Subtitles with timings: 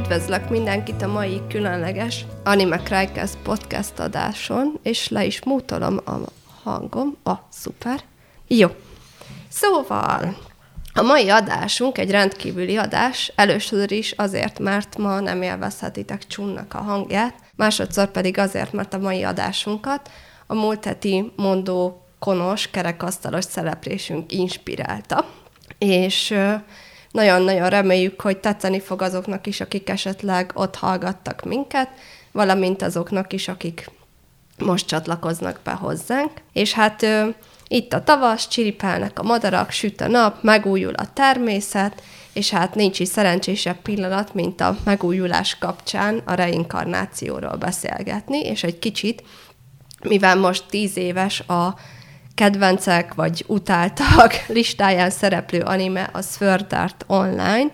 [0.00, 6.12] Üdvözlök mindenkit a mai különleges Anime Crycast podcast adáson, és le is mútolom a
[6.62, 7.16] hangom.
[7.22, 8.00] Ah, szuper.
[8.46, 8.68] Jó.
[9.48, 10.36] Szóval,
[10.94, 16.82] a mai adásunk egy rendkívüli adás, először is azért, mert ma nem élvezhetitek Csunnak a
[16.82, 20.10] hangját, másodszor pedig azért, mert a mai adásunkat
[20.46, 25.24] a múlt heti mondó konos, kerekasztalos szereplésünk inspirálta.
[25.78, 26.34] És
[27.10, 31.88] nagyon-nagyon reméljük, hogy tetszeni fog azoknak is, akik esetleg ott hallgattak minket,
[32.32, 33.90] valamint azoknak is, akik
[34.58, 36.30] most csatlakoznak be hozzánk.
[36.52, 37.06] És hát
[37.68, 42.02] itt a tavasz, csiripelnek a madarak, süt a nap, megújul a természet,
[42.32, 48.78] és hát nincs is szerencsésebb pillanat, mint a megújulás kapcsán a reinkarnációról beszélgetni, és egy
[48.78, 49.22] kicsit,
[50.02, 51.74] mivel most tíz éves a
[52.34, 57.70] kedvencek vagy utáltak listáján szereplő anime a Sword Art Online,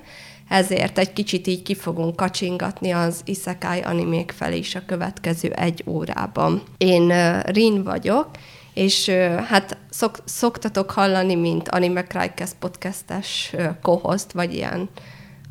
[0.48, 5.82] ezért egy kicsit így ki fogunk kacsingatni az isekai animék felé is a következő egy
[5.86, 6.62] órában.
[6.78, 8.28] Én Rin vagyok,
[8.74, 9.08] és
[9.48, 14.88] hát szok, szoktatok hallani, mint Anime Crycast podcastes kohost, vagy ilyen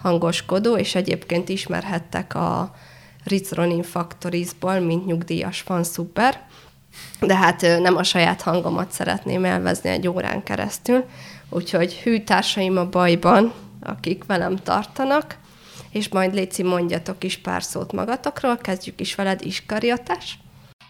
[0.02, 2.76] hangoskodó, és egyébként ismerhettek a
[3.24, 6.48] Ritz Ronin Factories-ból, mint nyugdíjas fan szuper
[7.20, 11.04] de hát nem a saját hangomat szeretném elvezni egy órán keresztül,
[11.50, 15.38] úgyhogy hűtársaim a bajban, akik velem tartanak,
[15.92, 20.40] és majd Léci mondjatok is pár szót magatokról, kezdjük is veled, Iskariotes.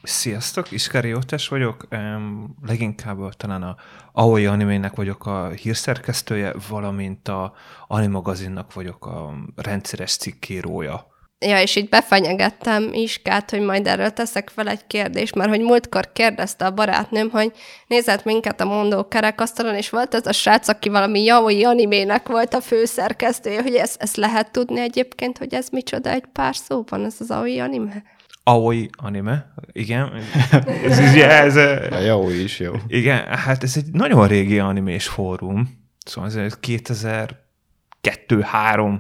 [0.03, 3.75] Sziasztok, Iskariotes vagyok, um, leginkább talán a
[4.11, 7.53] Aoi animének vagyok a hírszerkesztője, valamint a
[7.87, 11.14] Animagazinnak vagyok a rendszeres cikkírója.
[11.45, 16.11] Ja, és így befenyegettem Iskát, hogy majd erről teszek fel egy kérdést, mert hogy múltkor
[16.13, 17.51] kérdezte a barátnőm, hogy
[17.87, 22.53] nézett minket a mondó kerekasztalon, és volt ez a srác, aki valami jaui animének volt
[22.53, 27.15] a főszerkesztője, hogy ezt, ezt lehet tudni egyébként, hogy ez micsoda egy pár szóban, ez
[27.19, 28.03] az aoi anime?
[28.43, 30.11] Aoi anime, igen.
[30.85, 32.73] ez, ez, ez, a jaui is jó.
[32.87, 38.99] Igen, hát ez egy nagyon régi animés fórum, szóval ez 2002-3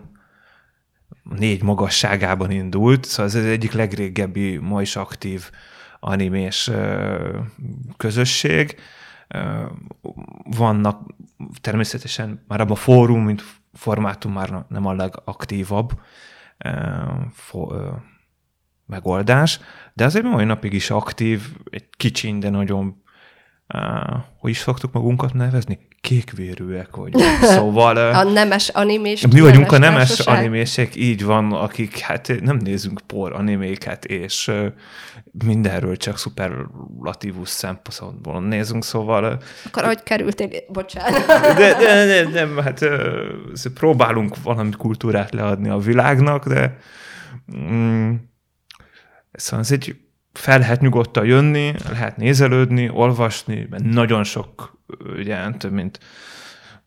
[1.29, 5.49] négy magasságában indult, szóval ez az egyik legrégebbi, ma is aktív
[5.99, 6.71] animés
[7.97, 8.75] közösség.
[10.43, 11.01] Vannak
[11.61, 13.43] természetesen már abban a fórum, mint
[13.73, 15.99] formátum már nem a legaktívabb
[18.85, 19.59] megoldás,
[19.93, 23.03] de azért mai napig is aktív, egy kicsi, de nagyon
[23.73, 25.79] Uh, hogy is szoktuk magunkat nevezni?
[26.01, 27.23] Kékvérűek vagyunk.
[27.55, 27.97] Szóval...
[27.97, 29.27] a nemes animés.
[29.27, 30.37] Mi vagyunk a nemes társaság.
[30.37, 34.65] animések, így van, akik hát nem nézünk por animéket, és uh,
[35.45, 39.41] mindenről csak szuperlatívus szempontból nézünk, szóval...
[39.65, 40.49] Akkor hogy kerültél?
[40.67, 41.25] Bocsánat.
[41.57, 46.77] De, de, de, nem, hát uh, próbálunk valami kultúrát leadni a világnak, de
[47.57, 48.13] mm,
[49.31, 50.04] szóval ez egy
[50.37, 54.77] fel lehet nyugodtan jönni, lehet nézelődni, olvasni, mert nagyon sok,
[55.17, 55.99] ugye, több mint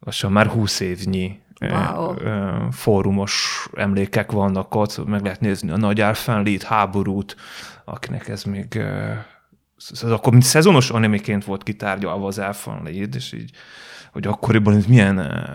[0.01, 2.15] lassan már húsz évnyi wow.
[2.71, 7.37] fórumos emlékek vannak ott, meg lehet nézni a nagy elfenlít háborút,
[7.85, 8.83] akinek ez még
[9.91, 13.51] ez akkor mint szezonos animéként volt kitárgyalva az elfenlít, és így
[14.13, 15.47] hogy akkoriban ez milyen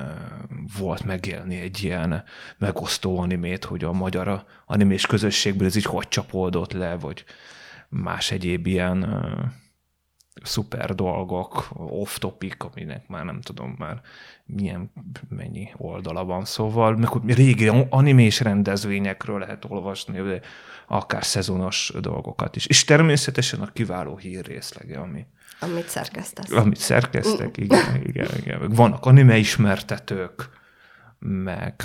[0.78, 2.24] volt megélni egy ilyen
[2.58, 7.24] megosztó animét, hogy a magyar animés közösségből ez így hogy csapódott le, vagy
[7.94, 9.46] más egyéb ilyen uh,
[10.44, 14.02] szuper dolgok, off-topic, aminek már nem tudom már
[14.46, 14.92] milyen,
[15.30, 16.46] mennyi oldala van.
[16.46, 20.40] Szóval meg régi animés rendezvényekről lehet olvasni, de
[20.88, 22.66] akár szezonos dolgokat is.
[22.66, 25.26] És természetesen a kiváló hírrészlege, ami
[25.60, 26.52] amit szerkesztesz.
[26.52, 28.60] Amit szerkeztek, igen, igen, igen.
[28.60, 30.50] Meg vannak anime ismertetők,
[31.20, 31.84] meg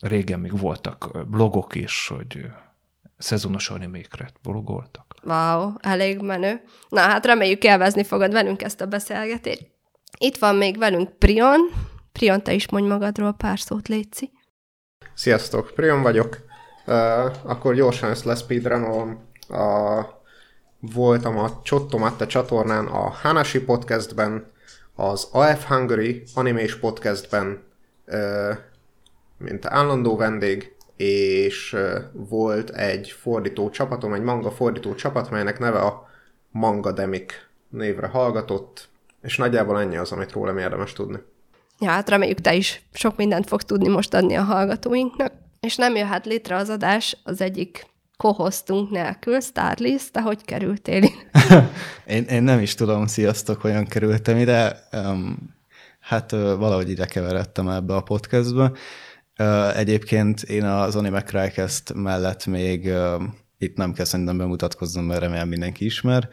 [0.00, 2.50] régen még voltak blogok is, hogy
[3.20, 5.14] szezonos animékre blogoltak.
[5.22, 6.60] Wow, elég menő.
[6.88, 9.70] Na hát reméljük élvezni fogod velünk ezt a beszélgetést.
[10.18, 11.60] Itt van még velünk Prion.
[12.12, 14.30] Prion, te is mondj magadról pár szót, Léci.
[15.14, 16.38] Sziasztok, Prion vagyok.
[16.86, 16.94] Uh,
[17.42, 19.28] akkor gyorsan ezt leszpeedrunom.
[19.48, 20.04] Uh,
[20.80, 24.46] voltam a Csottomatte csatornán a Hanashi podcastben,
[24.94, 27.64] az AF Hungary animés podcastben,
[28.06, 28.56] uh,
[29.38, 31.76] mint állandó vendég, és
[32.12, 36.08] volt egy fordító csapatom, egy manga fordító csapat, melynek neve a
[36.50, 38.88] Manga Demik névre hallgatott,
[39.22, 41.18] és nagyjából ennyi az, amit rólam érdemes tudni.
[41.78, 45.32] Ja, hát reméljük te is sok mindent fog tudni most adni a hallgatóinknak.
[45.60, 47.86] És nem jöhet létre az adás az egyik
[48.16, 51.02] kohoztunk nélkül, Starlis, te hogy kerültél
[52.06, 54.88] én, én nem is tudom, sziasztok, hogyan kerültem ide.
[54.92, 55.54] Um,
[56.00, 58.72] hát uh, valahogy ide keveredtem ebbe a podcastbe.
[59.74, 62.92] Egyébként én az Anime Crycast mellett még
[63.58, 66.28] itt nem kell szerintem bemutatkoznom, mert remélem mindenki ismer.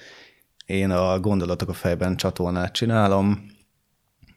[0.66, 3.46] Én a Gondolatok a fejben csatornát csinálom,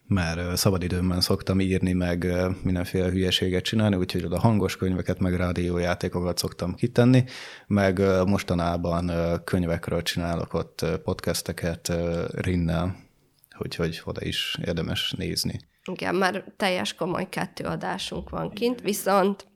[0.07, 2.27] mert szabadidőmben szoktam írni, meg
[2.63, 7.25] mindenféle hülyeséget csinálni, úgyhogy oda hangos könyveket, meg rádiójátékokat szoktam kitenni,
[7.67, 9.13] meg mostanában
[9.45, 11.93] könyvekről csinálok ott podcasteket
[12.31, 12.97] Rinnel,
[13.59, 15.69] úgyhogy oda is érdemes nézni.
[15.85, 19.49] Igen, már teljes komoly kettő adásunk van kint, viszont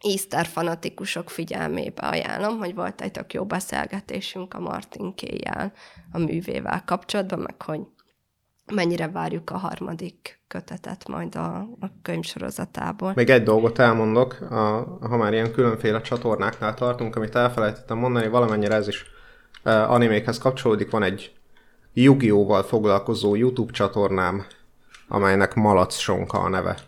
[0.00, 5.72] Easter fanatikusok figyelmébe ajánlom, hogy volt egy tök jó beszélgetésünk a Martin Kéjjel,
[6.12, 7.80] a művével kapcsolatban, meg hogy
[8.72, 13.12] mennyire várjuk a harmadik kötetet majd a, a könyvsorozatából.
[13.14, 18.74] Még egy dolgot elmondok, a, ha már ilyen különféle csatornáknál tartunk, amit elfelejtettem mondani, valamennyire
[18.74, 19.04] ez is
[19.64, 20.90] uh, animékhez kapcsolódik.
[20.90, 21.32] Van egy
[21.92, 22.64] Yu-Gi-Oh!
[22.64, 24.46] foglalkozó YouTube csatornám,
[25.10, 26.78] amelynek Malac Sonka a neve.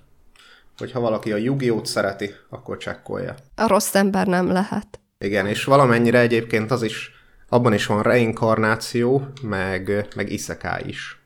[0.78, 1.84] Hogyha valaki a Yu-Gi-Oh!
[1.84, 3.34] szereti, akkor csekkolja.
[3.54, 5.00] A rossz ember nem lehet.
[5.18, 7.10] Igen, és valamennyire egyébként az is,
[7.48, 11.20] abban is van reinkarnáció, meg, meg iszeká is.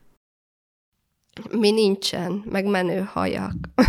[1.51, 3.53] Mi nincsen, meg menő hajak.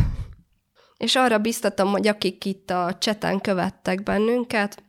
[1.05, 4.83] és arra biztatom, hogy akik itt a cseten követtek bennünket,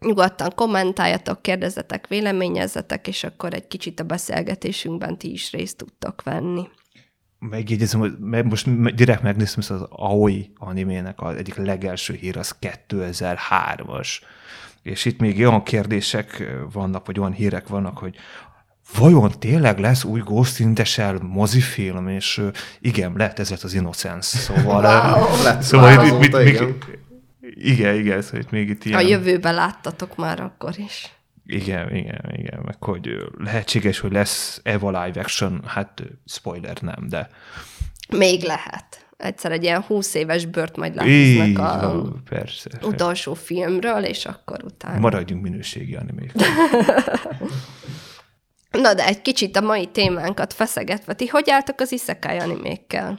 [0.00, 6.68] nyugodtan kommentáljatok, kérdezzetek, véleményezzetek, és akkor egy kicsit a beszélgetésünkben ti is részt tudtok venni.
[7.38, 8.12] Megjegyezem, hogy
[8.44, 14.08] most direkt megnéztem ezt az Aoi animének az egyik legelső hír, az 2003-as.
[14.82, 18.16] És itt még olyan kérdések vannak, vagy olyan hírek vannak, hogy
[18.96, 22.42] vajon tényleg lesz új Ghost in the Shell mozifilm, és
[22.80, 24.82] igen, lehet ez lett az Innocence, szóval...
[24.82, 25.42] Wow.
[25.42, 26.76] Lett szóval már itt, itt, azóta, még, igen.
[27.40, 28.98] igen, igen, szóval itt még itt ilyen...
[28.98, 31.17] A jövőbe láttatok már akkor is.
[31.50, 33.08] Igen, igen, igen, meg hogy
[33.38, 37.28] lehetséges, hogy lesz Eva live action, hát spoiler nem, de
[38.08, 39.06] Még lehet.
[39.16, 42.68] Egyszer egy ilyen 20 éves bört majd lehoznak a van, persze.
[42.70, 42.86] persze.
[42.86, 44.98] utolsó filmről, és akkor utána.
[44.98, 46.32] Maradjunk minőségi animék.
[48.70, 53.18] Na de egy kicsit a mai témánkat feszegetve, ti hogy álltok az isekai animékkel?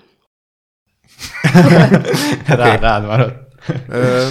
[2.48, 3.54] Rá, rád maradt.
[3.88, 4.30] Ö,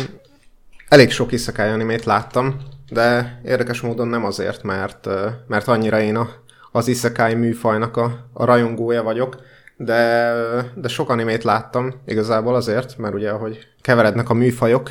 [0.89, 5.09] elég sok isekai animét láttam, de érdekes módon nem azért, mert,
[5.47, 6.29] mert annyira én a,
[6.73, 9.37] az isekai műfajnak a, a rajongója vagyok,
[9.77, 10.33] de,
[10.75, 14.91] de sok animét láttam igazából azért, mert ugye, ahogy keverednek a műfajok,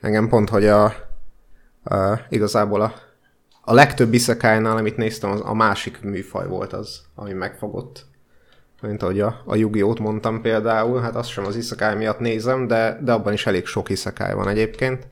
[0.00, 0.84] engem pont, hogy a,
[1.84, 2.94] a igazából a,
[3.60, 8.04] a legtöbb isekai-nál, amit néztem, az a másik műfaj volt az, ami megfogott.
[8.80, 12.98] Mint ahogy a, a Yu-Gi-Oh-t mondtam például, hát azt sem az isekai miatt nézem, de,
[13.02, 15.06] de abban is elég sok isekai van egyébként.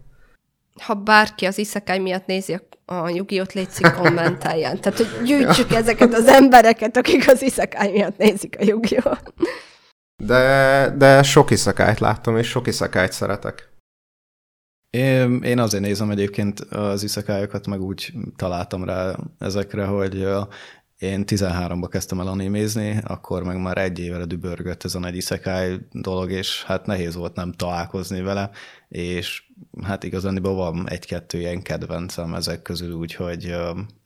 [0.83, 4.81] Ha bárki az isekai miatt nézi a, Yu-Gi-Oh-t, létszik kommentáljon.
[4.81, 9.33] Tehát, hogy gyűjtsük ezeket az embereket, akik az isekai miatt nézik a Yu-Gi-Oh-t.
[10.17, 13.73] De, de sok iszekájt láttam, és sok iszekájt szeretek.
[14.91, 20.27] Én, én azért nézem egyébként az iszekájokat, meg úgy találtam rá ezekre, hogy
[21.05, 25.79] én 13-ba kezdtem el animézni, akkor meg már egy évre dübörgött ez a nagy iszekáj
[25.93, 28.51] dolog, és hát nehéz volt nem találkozni vele,
[28.89, 29.43] és
[29.83, 33.45] hát igazániból van egy-kettő ilyen kedvencem ezek közül, úgyhogy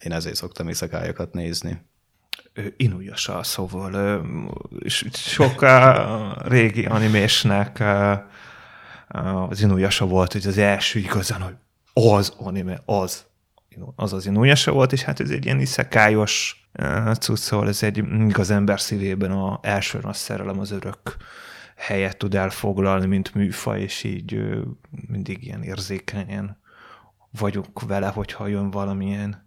[0.05, 1.87] én ezért szoktam iszekályokat nézni.
[2.53, 4.23] Ö, Inuyasha, szóval
[5.13, 5.65] sok
[6.39, 7.83] régi animésnek
[9.49, 11.57] az Inuyasha volt, hogy az első igazán, hogy
[11.93, 13.28] az anime, az,
[13.97, 16.69] az az Inuyasha volt, és hát ez egy ilyen iszekályos
[17.19, 17.97] cucc, szóval ez egy
[18.29, 21.17] igaz ember szívében a első nagy szerelem az örök
[21.77, 24.41] helyet tud elfoglalni, mint műfaj, és így
[25.09, 26.61] mindig ilyen érzékenyen
[27.39, 29.47] vagyunk vele, hogyha jön valamilyen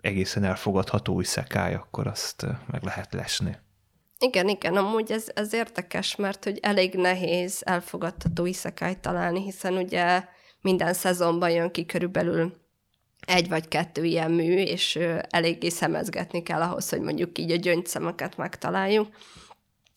[0.00, 3.56] egészen elfogadható iszekály, akkor azt meg lehet lesni.
[4.18, 10.24] Igen, igen, amúgy ez, ez érdekes, mert hogy elég nehéz elfogadható iszekályt találni, hiszen ugye
[10.60, 12.61] minden szezonban jön ki körülbelül
[13.26, 14.98] egy vagy kettő ilyen mű, és
[15.30, 19.08] eléggé szemezgetni kell ahhoz, hogy mondjuk így a gyöngyszemeket megtaláljuk.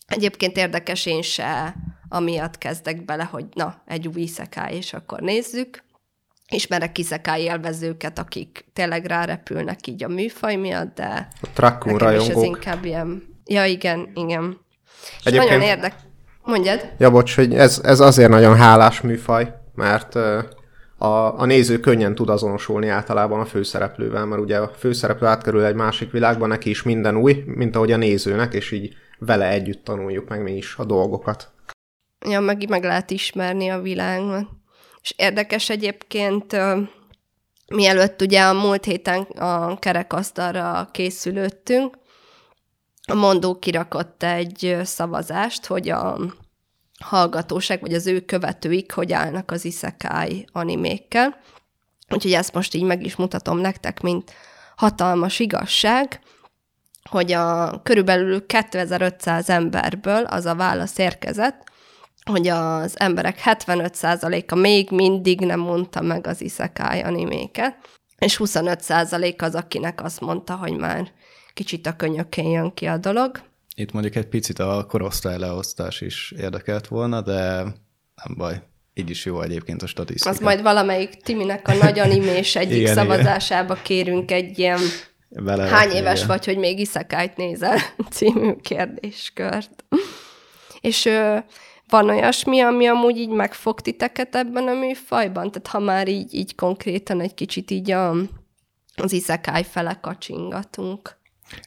[0.08, 1.76] Egyébként érdekes, én se
[2.10, 5.84] amiatt kezdek bele, hogy na, egy új iszekály, és akkor nézzük.
[6.50, 12.02] Ismerek iszekály élvezőket, akik tényleg rárepülnek így a műfaj miatt, de A Trakkun is ez
[12.02, 12.46] rajongók.
[12.46, 13.24] inkább ilyen...
[13.46, 14.60] Ja, igen, igen.
[15.20, 15.96] És Egyébként- nagyon érdek...
[16.44, 16.92] Mondjad?
[16.98, 20.16] Ja, bocs, hogy ez, ez azért nagyon hálás műfaj, mert
[20.98, 25.76] a, a néző könnyen tud azonosulni általában a főszereplővel, mert ugye a főszereplő átkerül egy
[25.76, 30.30] másik világba, neki is minden új, mint ahogy a nézőnek, és így vele együtt tanuljuk
[30.30, 31.52] meg mi is a dolgokat.
[32.30, 34.48] Ja, meg, meg lehet ismerni a világot.
[35.02, 36.58] És érdekes egyébként,
[37.68, 41.98] mielőtt ugye a múlt héten a kerekasztalra készülöttünk,
[43.08, 46.18] a mondó kirakott egy szavazást, hogy a
[47.06, 51.38] hallgatóság, vagy az ő követőik, hogy állnak az isekai animékkel.
[52.10, 54.34] Úgyhogy ezt most így meg is mutatom nektek, mint
[54.76, 56.20] hatalmas igazság,
[57.10, 61.64] hogy a körülbelül 2500 emberből az a válasz érkezett,
[62.32, 67.76] hogy az emberek 75%-a még mindig nem mondta meg az isekai animéket,
[68.18, 71.12] és 25% az, akinek azt mondta, hogy már
[71.54, 73.42] kicsit a könyökén jön ki a dolog.
[73.76, 77.64] Itt mondjuk egy picit a korosztály leosztás is érdekelt volna, de
[78.24, 78.62] nem baj.
[78.94, 80.30] Így is jó egyébként a statisztika.
[80.30, 83.84] Az majd valamelyik Timinek a nagy animés egyik igen, szavazásába igen.
[83.84, 84.80] kérünk egy ilyen
[85.30, 86.28] Bele hány éves igen.
[86.28, 87.78] vagy, hogy még iszekájt nézel
[88.12, 89.86] című kérdéskört.
[90.82, 91.38] És ö,
[91.88, 95.52] van olyasmi, ami amúgy így megfog titeket ebben a műfajban?
[95.52, 98.16] Tehát ha már így, így konkrétan egy kicsit így a,
[98.96, 101.18] az iszekáj fele kacsingatunk.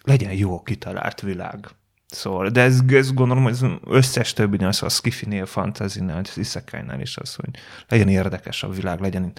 [0.03, 1.69] Legyen jó kitalált világ.
[2.09, 7.00] Szóval, de ez, ez gondolom, hogy az összes többi, az a skifinél, fantazinál, az iszekájnál
[7.00, 7.50] is az, hogy
[7.88, 9.33] legyen érdekes a világ, legyen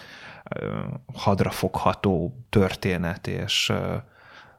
[1.14, 3.72] hadrafogható történet, és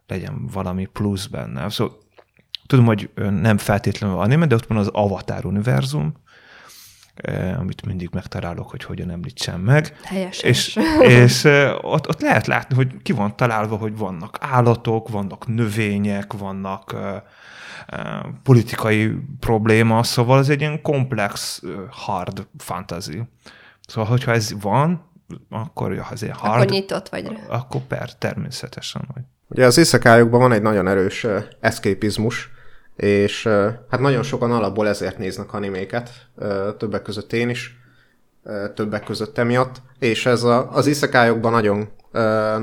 [0.07, 1.69] legyen valami plusz benne.
[1.69, 1.99] Szóval
[2.67, 6.13] tudom, hogy nem feltétlenül anime, de ott van az Avatar univerzum,
[7.59, 9.97] amit mindig megtalálok, hogy hogyan említsem meg.
[10.03, 10.51] Helyesen.
[10.51, 10.79] És,
[11.25, 11.45] és
[11.81, 16.97] ott, ott lehet látni, hogy ki van találva, hogy vannak állatok, vannak növények, vannak
[18.43, 23.23] politikai probléma, szóval ez egy ilyen komplex, hard fantasy.
[23.87, 25.09] Szóval, hogyha ez van,
[25.51, 26.63] akkor ja, azért hard.
[26.63, 27.57] Akkor nyitott vagy rá.
[27.57, 29.23] Akkor per, természetesen vagy.
[29.49, 32.51] Ugye az iszakájukban van egy nagyon erős uh, eszképizmus,
[32.97, 37.79] és uh, hát nagyon sokan alapból ezért néznek animéket, uh, többek között én is,
[38.75, 41.89] többek között emiatt, és ez a, az iszakájukban nagyon,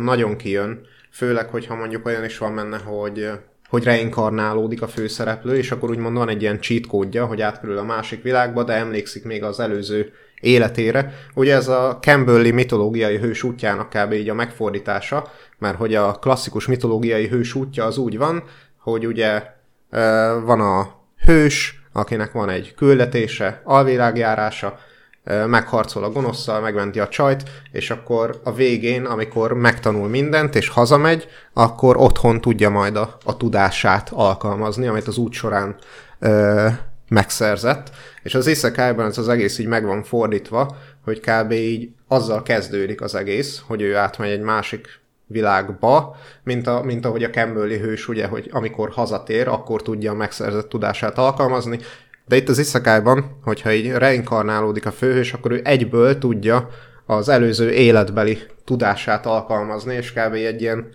[0.03, 0.81] nagyon kijön,
[1.12, 3.31] főleg, hogyha mondjuk olyan is van benne, hogy
[3.69, 7.83] hogy reinkarnálódik a főszereplő, és akkor úgymond van egy ilyen cheat kódja, hogy átkerül a
[7.83, 11.13] másik világba, de emlékszik még az előző életére.
[11.33, 14.12] Ugye ez a Campbelli mitológiai hős útjának kb.
[14.12, 18.43] így a megfordítása, mert hogy a klasszikus mitológiai hős útja az úgy van,
[18.77, 19.43] hogy ugye
[20.43, 20.95] van a
[21.25, 24.79] hős, akinek van egy küldetése, alvilágjárása,
[25.48, 31.27] megharcol a gonoszszal, megmenti a csajt, és akkor a végén, amikor megtanul mindent, és hazamegy,
[31.53, 35.75] akkor otthon tudja majd a, a tudását alkalmazni, amit az út során
[36.19, 36.67] ö,
[37.10, 37.91] megszerzett.
[38.24, 41.51] És az isekai ez az egész így meg van fordítva, hogy kb.
[41.51, 47.24] így azzal kezdődik az egész, hogy ő átmegy egy másik világba, mint, a, mint ahogy
[47.24, 51.79] a Campbelli hős, ugye, hogy amikor hazatér, akkor tudja a megszerzett tudását alkalmazni,
[52.27, 56.69] de itt az iszakájban, hogyha így reinkarnálódik a főhős, akkor ő egyből tudja
[57.05, 60.34] az előző életbeli tudását alkalmazni, és kb.
[60.34, 60.89] egy ilyen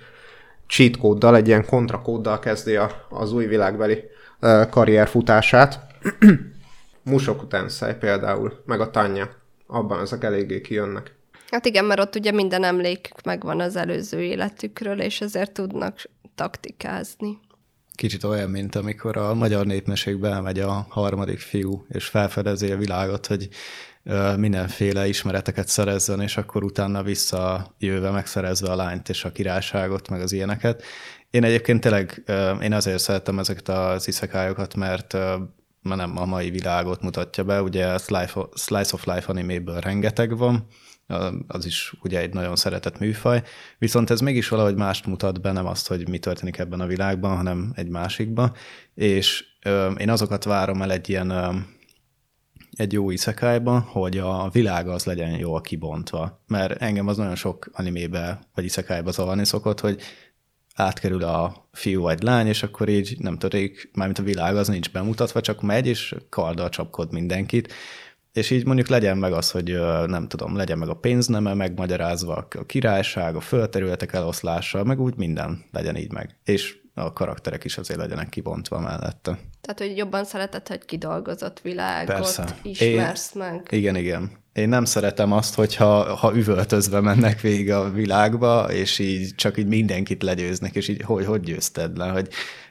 [0.66, 4.04] cheat kóddal, egy ilyen kontrakóddal kezdi a, az új világbeli
[4.40, 5.80] uh, karrierfutását.
[7.02, 9.28] Musok Tensei például, meg a Tanya.
[9.66, 11.14] Abban ezek eléggé kijönnek.
[11.50, 15.96] Hát igen, mert ott ugye minden emlékük megvan az előző életükről, és ezért tudnak
[16.34, 17.38] taktikázni.
[18.02, 23.26] Kicsit olyan, mint amikor a magyar népmesékbe elmegy a harmadik fiú, és felfedezi a világot,
[23.26, 23.48] hogy
[24.36, 30.32] mindenféle ismereteket szerezzen, és akkor utána visszajöve megszerezve a lányt és a királyságot, meg az
[30.32, 30.82] ilyeneket.
[31.30, 32.22] Én egyébként tényleg,
[32.62, 35.16] én azért szeretem ezeket az iszekájokat, mert
[35.82, 37.98] ma nem a mai világot mutatja be, ugye a
[38.54, 40.66] Slice of Life animéből rengeteg van,
[41.46, 43.42] az is ugye egy nagyon szeretett műfaj,
[43.78, 47.36] viszont ez mégis valahogy mást mutat be, nem azt, hogy mi történik ebben a világban,
[47.36, 48.52] hanem egy másikban,
[48.94, 49.44] és
[49.96, 51.32] én azokat várom el egy ilyen
[52.76, 56.42] egy jó iszekájban, hogy a világ az legyen jól kibontva.
[56.46, 60.00] Mert engem az nagyon sok animébe vagy iszekájba zavarni szokott, hogy
[60.74, 64.90] átkerül a fiú vagy lány, és akkor így nem törik, mármint a világ az nincs
[64.90, 67.72] bemutatva, csak megy, és karddal csapkod mindenkit,
[68.32, 72.66] és így mondjuk legyen meg az, hogy nem tudom, legyen meg a pénzneme, megmagyarázva a
[72.66, 76.36] királyság, a földterületek eloszlása, meg úgy minden legyen így meg.
[76.44, 79.38] És a karakterek is azért legyenek kibontva mellette.
[79.60, 82.56] Tehát, hogy jobban szereted, hogy kidolgozott világot Persze.
[82.62, 83.66] ismersz Én, meg.
[83.70, 84.30] Igen, igen.
[84.52, 89.66] Én nem szeretem azt, hogyha ha üvöltözve mennek végig a világba, és így csak így
[89.66, 92.28] mindenkit legyőznek, és így hogy, hogy győzted le, hogy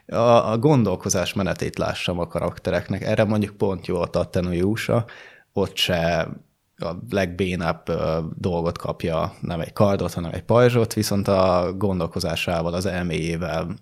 [0.08, 3.02] a, a gondolkozás menetét lássam a karaktereknek.
[3.02, 5.06] Erre mondjuk pont jó a Tattenujúsa,
[5.54, 6.30] ott se
[6.76, 7.92] a legbénább
[8.38, 13.76] dolgot kapja, nem egy kardot, hanem egy pajzsot, viszont a gondolkozásával, az elméjével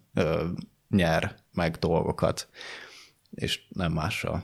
[0.89, 2.47] nyer meg dolgokat,
[3.29, 4.43] és nem mással.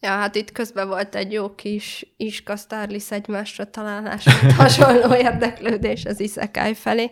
[0.00, 4.24] Ja, hát itt közben volt egy jó kis Iska Starlis egymásra találás,
[4.56, 7.10] hasonló érdeklődés az Isekai felé.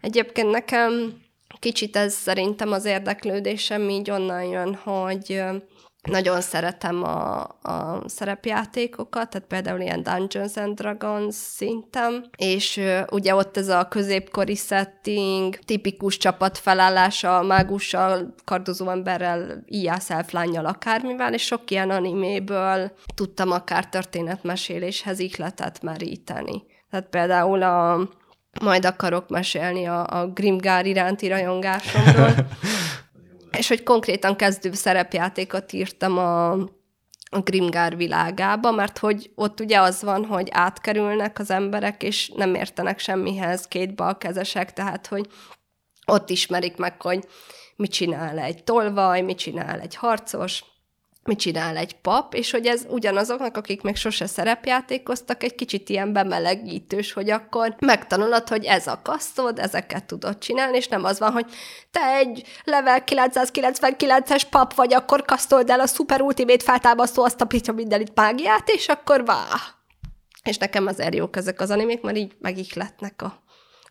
[0.00, 0.92] Egyébként nekem
[1.58, 5.42] kicsit ez szerintem az érdeklődésem így onnan jön, hogy
[6.08, 13.56] nagyon szeretem a, a szerepjátékokat, tehát például ilyen Dungeons and Dragons szinten, és ugye ott
[13.56, 21.70] ez a középkori setting, tipikus csapat felállása, mágussal, kardozó emberrel, ilyen szelflányjal, akármivel, és sok
[21.70, 26.62] ilyen animéből tudtam akár történetmeséléshez ihletet meríteni.
[26.90, 28.08] Tehát például a
[28.60, 32.34] majd akarok mesélni a, a Grimgár iránti rajongásomról,
[33.58, 36.50] és hogy konkrétan kezdő szerepjátékot írtam a,
[37.30, 42.54] a Grimgár világába, mert hogy ott ugye az van, hogy átkerülnek az emberek, és nem
[42.54, 45.26] értenek semmihez, két balkezesek, tehát hogy
[46.06, 47.26] ott ismerik meg, hogy
[47.76, 50.64] mit csinál egy tolvaj, mit csinál egy harcos,
[51.28, 56.12] mit csinál egy pap, és hogy ez ugyanazoknak, akik még sose szerepjátékoztak, egy kicsit ilyen
[56.12, 61.32] bemelegítős, hogy akkor megtanulod, hogy ez a kasztod, ezeket tudod csinálni, és nem az van,
[61.32, 61.46] hogy
[61.90, 67.46] te egy level 999-es pap vagy, akkor kasztold el a szuper ultimate feltámasztó azt a
[67.46, 69.44] pitya mindenit mágiát, és akkor vá!
[70.42, 73.42] És nekem azért jók ezek az animék, mert így megihletnek a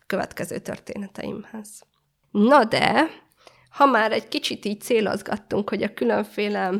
[0.06, 1.68] következő történeteimhez.
[2.30, 3.08] Na de,
[3.70, 6.70] ha már egy kicsit így célozgattunk, hogy a különféle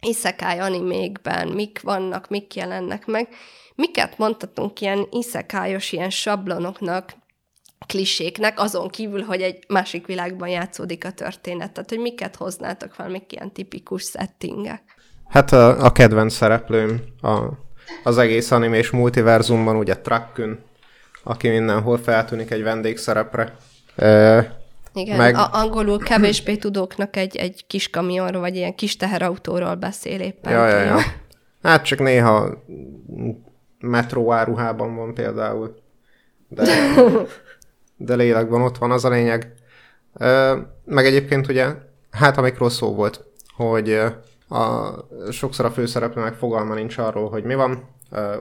[0.00, 3.28] iszekály animékben mik vannak, mik jelennek meg,
[3.74, 7.12] miket mondhatunk ilyen iszekályos, ilyen sablonoknak,
[7.86, 11.72] kliséknek, azon kívül, hogy egy másik világban játszódik a történet.
[11.72, 14.82] Tehát, hogy miket hoznátok fel, mik ilyen tipikus settingek?
[15.28, 17.38] Hát a, a kedvenc szereplőm a,
[18.04, 20.58] az egész animés multiverzumban, ugye Trakkün,
[21.24, 23.56] aki mindenhol feltűnik egy vendégszerepre.
[24.94, 25.34] Igen, meg...
[25.34, 30.52] a, angolul kevésbé tudóknak egy, egy kis kamionról, vagy ilyen kis teherautóról beszél éppen.
[30.52, 30.98] Ja, ja, ja.
[31.62, 32.64] Hát csak néha
[33.80, 35.74] metró áruhában van például.
[36.48, 36.64] De,
[37.96, 39.54] de lélekben ott van, az a lényeg.
[40.84, 41.66] Meg egyébként ugye,
[42.10, 43.24] hát amikről szó volt,
[43.56, 44.00] hogy
[44.48, 44.94] a,
[45.30, 47.88] sokszor a főszereplőnek fogalma nincs arról, hogy mi van,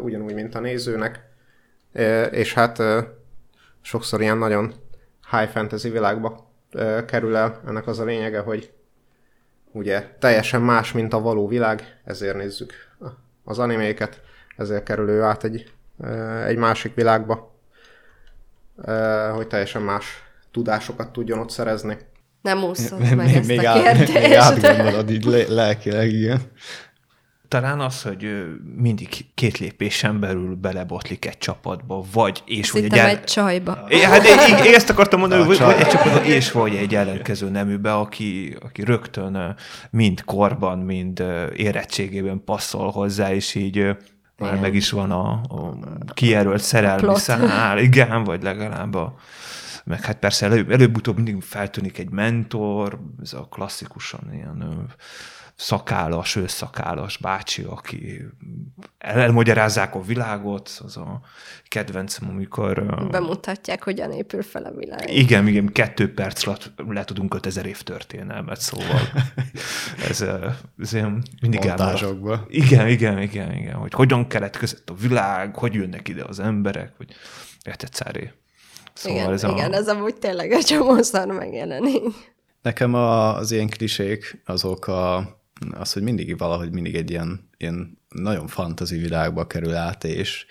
[0.01, 1.19] ugyanúgy, mint a nézőnek,
[2.31, 2.83] és hát
[3.81, 4.73] sokszor ilyen nagyon
[5.31, 6.51] high fantasy világba
[7.05, 7.61] kerül el.
[7.67, 8.71] Ennek az a lényege, hogy
[9.71, 12.73] ugye teljesen más, mint a való világ, ezért nézzük
[13.43, 14.21] az animéket,
[14.57, 15.71] ezért kerül ő át egy,
[16.45, 17.55] egy másik világba,
[19.33, 21.97] hogy teljesen más tudásokat tudjon ott szerezni.
[22.41, 24.13] Nem úszod meg még, ezt még a kérdést.
[24.13, 26.41] Még átgondolod így lelkileg, igen
[27.49, 33.07] talán az, hogy mindig két lépésen belül belebotlik egy csapatba, vagy és hogy egy, el...
[33.07, 33.85] egy csajba.
[33.87, 37.93] É, hát én, én, ezt akartam mondani, hogy egy csapatba, és vagy egy ellenkező neműbe,
[37.93, 39.55] aki, aki rögtön
[39.89, 41.23] mind korban, mind
[41.55, 43.95] érettségében passzol hozzá, és így
[44.37, 45.77] már meg is van a, a
[46.13, 49.15] kijelölt szerelmi szál, igen, vagy legalább a
[49.83, 54.87] meg hát persze előbb, előbb-utóbb mindig feltűnik egy mentor, ez a klasszikusan ilyen
[55.59, 58.25] szakállas, őszakállas bácsi, aki
[58.97, 61.21] elmagyarázzák a világot, az a
[61.67, 62.85] kedvencem, amikor...
[63.09, 65.13] Bemutatják, hogyan épül fel a világ.
[65.13, 69.01] Igen, igen, kettő perc alatt le tudunk 5000 év történelmet, szóval
[70.09, 70.25] ez,
[70.79, 72.45] ez ilyen mindig Montázsokba.
[72.47, 77.13] Igen, igen, igen, igen, hogy hogyan keletkezett a világ, hogy jönnek ide az emberek, hogy
[77.65, 78.31] értetszáré.
[78.93, 79.75] Szóval igen, ez igen, a...
[79.75, 82.03] ez amúgy tényleg egy csomószor megjelenik.
[82.61, 85.37] Nekem az ilyen klisék azok a
[85.71, 90.45] az, hogy mindig valahogy mindig egy ilyen, ilyen nagyon fantazi világba kerül át, és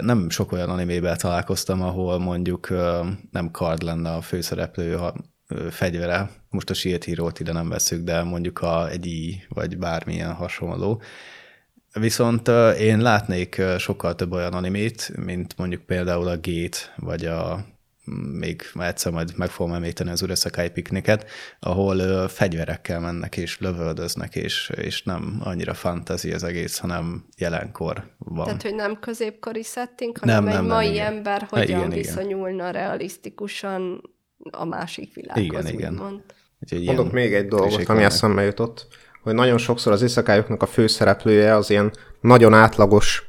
[0.00, 2.68] nem sok olyan animében találkoztam, ahol mondjuk
[3.30, 5.14] nem kard lenne a főszereplő a
[5.70, 10.32] fegyvere, most a Shield hero ide nem veszük, de mondjuk a, egy i, vagy bármilyen
[10.32, 11.02] hasonló.
[11.92, 17.66] Viszont én látnék sokkal több olyan animét, mint mondjuk például a Gate, vagy a
[18.32, 24.34] még egyszer majd meg fogom említeni az Urasakai pikniket, ahol ö, fegyverekkel mennek és lövöldöznek,
[24.34, 28.44] és, és nem annyira fantasy az egész, hanem jelenkor van.
[28.44, 32.68] Tehát, hogy nem középkori setting, hanem nem, egy nem, mai nem, ember hogyan igen, viszonyulna
[32.68, 32.72] igen.
[32.72, 34.02] realisztikusan
[34.50, 35.94] a másik világhoz, igen, igen.
[35.94, 36.20] Mond.
[36.84, 38.86] Mondok még egy dolgot, ami eszembe jutott,
[39.22, 43.27] hogy nagyon sokszor az iszakályoknak a főszereplője az ilyen nagyon átlagos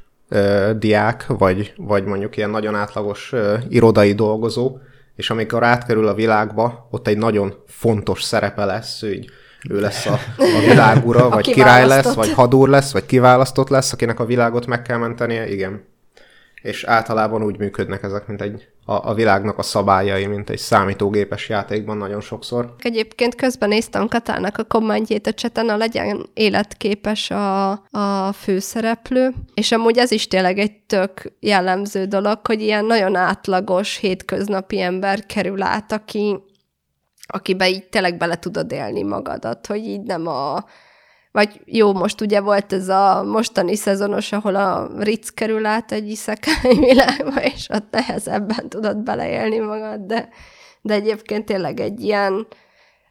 [0.76, 3.32] diák, vagy, vagy mondjuk ilyen nagyon átlagos
[3.68, 4.78] irodai dolgozó,
[5.16, 9.30] és amikor átkerül a világba, ott egy nagyon fontos szerepe lesz, hogy
[9.68, 14.20] ő lesz a, a világura, vagy király lesz, vagy hadúr lesz, vagy kiválasztott lesz, akinek
[14.20, 15.84] a világot meg kell mentenie, igen.
[16.62, 21.48] És általában úgy működnek ezek, mint egy, a, a világnak a szabályai, mint egy számítógépes
[21.48, 22.74] játékban nagyon sokszor.
[22.78, 29.72] Egyébként közben néztem Katának a kommentjét a cseten, a legyen életképes a, a főszereplő, és
[29.72, 35.62] amúgy ez is tényleg egy tök jellemző dolog, hogy ilyen nagyon átlagos, hétköznapi ember kerül
[35.62, 36.36] át, aki,
[37.26, 40.64] akibe így tényleg bele tudod élni magadat, hogy így nem a
[41.32, 46.08] vagy jó, most ugye volt ez a mostani szezonos, ahol a Ritz kerül át egy
[46.08, 50.28] iszekály világba, és ott nehezebben tudod beleélni magad, de,
[50.80, 52.46] de egyébként tényleg egy ilyen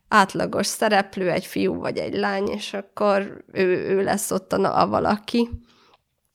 [0.07, 4.87] átlagos szereplő, egy fiú vagy egy lány, és akkor ő, ő lesz ott a, a
[4.87, 5.49] valaki.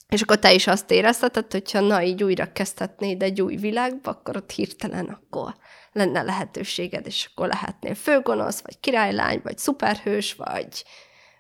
[0.08, 4.36] És akkor te is azt érezheted, hogyha na, így újra kezdhetnéd egy új világba, akkor
[4.36, 5.54] ott hirtelen akkor
[5.92, 10.84] lenne lehetőséged, és akkor lehetnél főgonosz, vagy királylány, vagy szuperhős, vagy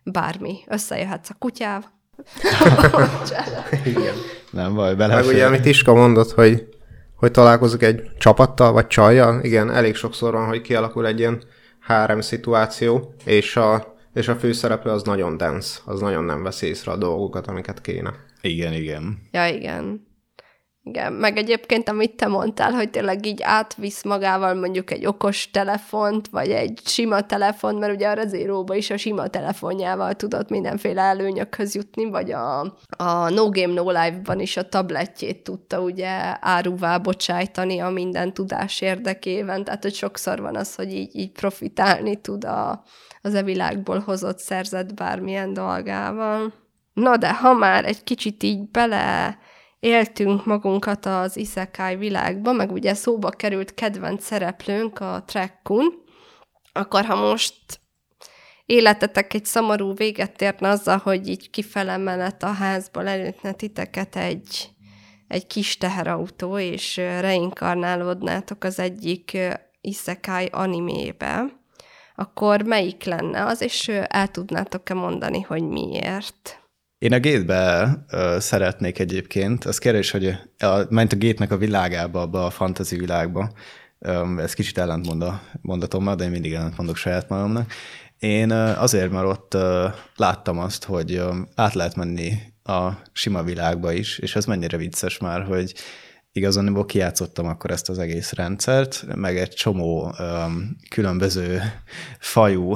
[0.04, 0.56] bármi.
[0.66, 1.92] Összejöhetsz a kutyával.
[3.84, 4.14] Igen.
[4.50, 5.32] Nem baj, Meg belefér.
[5.32, 6.68] ugye, amit Iska mondott, hogy,
[7.16, 11.42] hogy találkozik egy csapattal, vagy csajjal, igen, elég sokszor van, hogy kialakul egy ilyen
[11.86, 16.92] HRM szituáció, és a, és a főszereplő az nagyon dense, az nagyon nem veszi észre
[16.92, 18.12] a dolgokat, amiket kéne.
[18.40, 19.18] Igen, igen.
[19.30, 20.06] Ja, igen.
[20.86, 26.28] Igen, meg egyébként, amit te mondtál, hogy tényleg így átvisz magával mondjuk egy okos telefont,
[26.28, 31.74] vagy egy sima telefont, mert ugye a Rezéróba is a sima telefonjával tudott mindenféle előnyökhöz
[31.74, 32.60] jutni, vagy a,
[32.96, 38.80] a No Game No Life-ban is a tabletjét tudta ugye áruvá bocsájtani a minden tudás
[38.80, 42.82] érdekében, tehát hogy sokszor van az, hogy így, így profitálni tud a,
[43.22, 46.52] az e világból hozott, szerzett bármilyen dolgával.
[46.94, 49.38] Na de ha már egy kicsit így bele
[49.84, 56.02] éltünk magunkat az isekai világba, meg ugye szóba került kedvenc szereplőnk, a Trekkun,
[56.72, 57.80] akkor ha most
[58.66, 64.68] életetek egy szomorú véget érne azzal, hogy így kifele menet a házból elütne titeket egy,
[65.28, 69.38] egy kis teherautó, és reinkarnálódnátok az egyik
[69.80, 71.44] isekai animébe,
[72.14, 76.63] akkor melyik lenne az, és el tudnátok-e mondani, hogy miért?
[77.04, 77.94] Én a gétbe
[78.38, 80.26] szeretnék egyébként, az kérdés, hogy
[80.58, 83.52] a, ment a gétnek a világába, abba a fantasy világba,
[83.98, 87.72] um, ez kicsit ellentmond a mondatommal, de én mindig ellentmondok saját magamnak.
[88.18, 89.56] Én azért, mert ott
[90.16, 95.18] láttam azt, hogy um, át lehet menni a sima világba is, és ez mennyire vicces
[95.18, 95.74] már, hogy
[96.32, 100.14] igazából kijátszottam akkor ezt az egész rendszert, meg egy csomó
[100.90, 101.60] különböző
[102.18, 102.74] fajú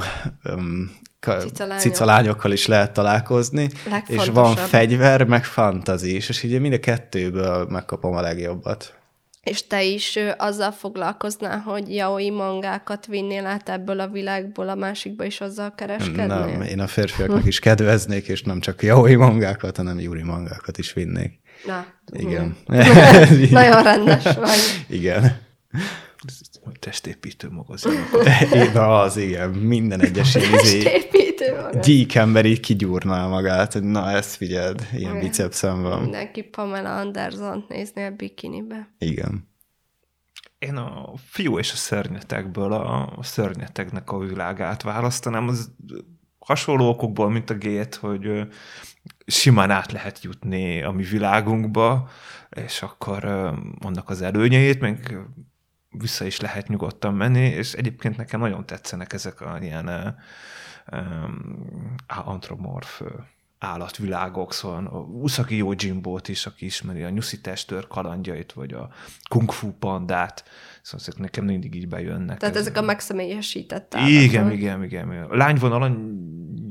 [1.20, 1.82] Cicalányok.
[1.82, 3.68] cicalányokkal is lehet találkozni,
[4.06, 8.98] és van fegyver, meg fantazi is, és ugye mind a kettőből megkapom a legjobbat.
[9.42, 15.24] És te is azzal foglalkoznál, hogy yaoi mangákat vinnél át ebből a világból a másikba,
[15.24, 16.26] és azzal kereskednél?
[16.26, 20.92] Nem, én a férfiaknak is kedveznék, és nem csak yaoi mangákat, hanem yuri mangákat is
[20.92, 21.40] vinnék.
[21.66, 22.56] Na, Igen.
[22.66, 22.74] hm.
[23.50, 24.58] Nagyon rendes vagy.
[24.98, 25.38] Igen.
[26.78, 28.08] Testépítő magazinok.
[28.52, 29.50] Én az, igen.
[29.50, 31.84] Minden egyes izé Testépítő magad.
[31.84, 36.00] gyík ember így kigyúrná magát, hogy na ezt figyeld, ilyen bicepszem van.
[36.00, 38.94] Mindenki Pamela Anderson nézni a bikinibe.
[38.98, 39.48] Igen.
[40.58, 45.48] Én a fiú és a szörnyetekből a, a szörnyeteknek a világát választanám.
[45.48, 45.70] Az
[46.38, 48.46] hasonló okokból, mint a gét, hogy
[49.26, 52.08] simán át lehet jutni a mi világunkba,
[52.50, 53.24] és akkor
[53.80, 55.18] annak az előnyeit, meg
[56.00, 60.16] vissza is lehet nyugodtan menni, és egyébként nekem nagyon tetszenek ezek a ilyen
[62.06, 63.02] antromorf
[63.58, 68.88] állatvilágok, szóval a Usagi Yojimbo-t is, aki ismeri a nyuszi testőr kalandjait, vagy a
[69.28, 70.44] kung fu pandát,
[70.82, 72.38] szóval ezek nekem mindig így bejönnek.
[72.38, 74.58] Tehát Ez- ezek a megszemélyesített igen, állatok.
[74.58, 75.22] igen, igen, igen.
[75.30, 76.18] A lányvonalon,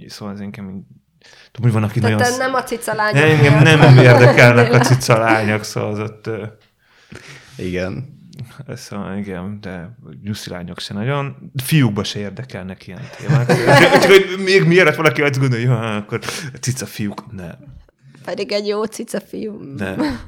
[0.07, 0.65] szóval ez inkább
[1.51, 2.37] tudom, hogy van, aki Tehát nagyon...
[2.37, 6.45] nem a cicalányok Ne, engem nem érdekelnek a cica lányok, szóval az ott, ö,
[8.61, 8.75] Igen.
[8.75, 11.51] szóval igen, de nyuszi lányok se nagyon.
[11.63, 13.47] Fiúkba se érdekelnek ilyen témák.
[14.01, 16.19] Csak, hogy még miért valaki azt gondolja, hogy ha, akkor
[16.61, 17.55] cica fiúk, nem,
[18.25, 19.73] Pedig egy jó cica fiú.
[19.77, 20.19] nem.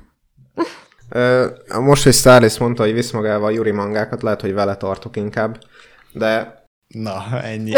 [1.09, 1.47] Ö,
[1.79, 5.59] Most, hogy Starlist mondta, hogy visz magával a Yuri mangákat, lehet, hogy vele tartok inkább,
[6.11, 7.71] de Na, ennyi.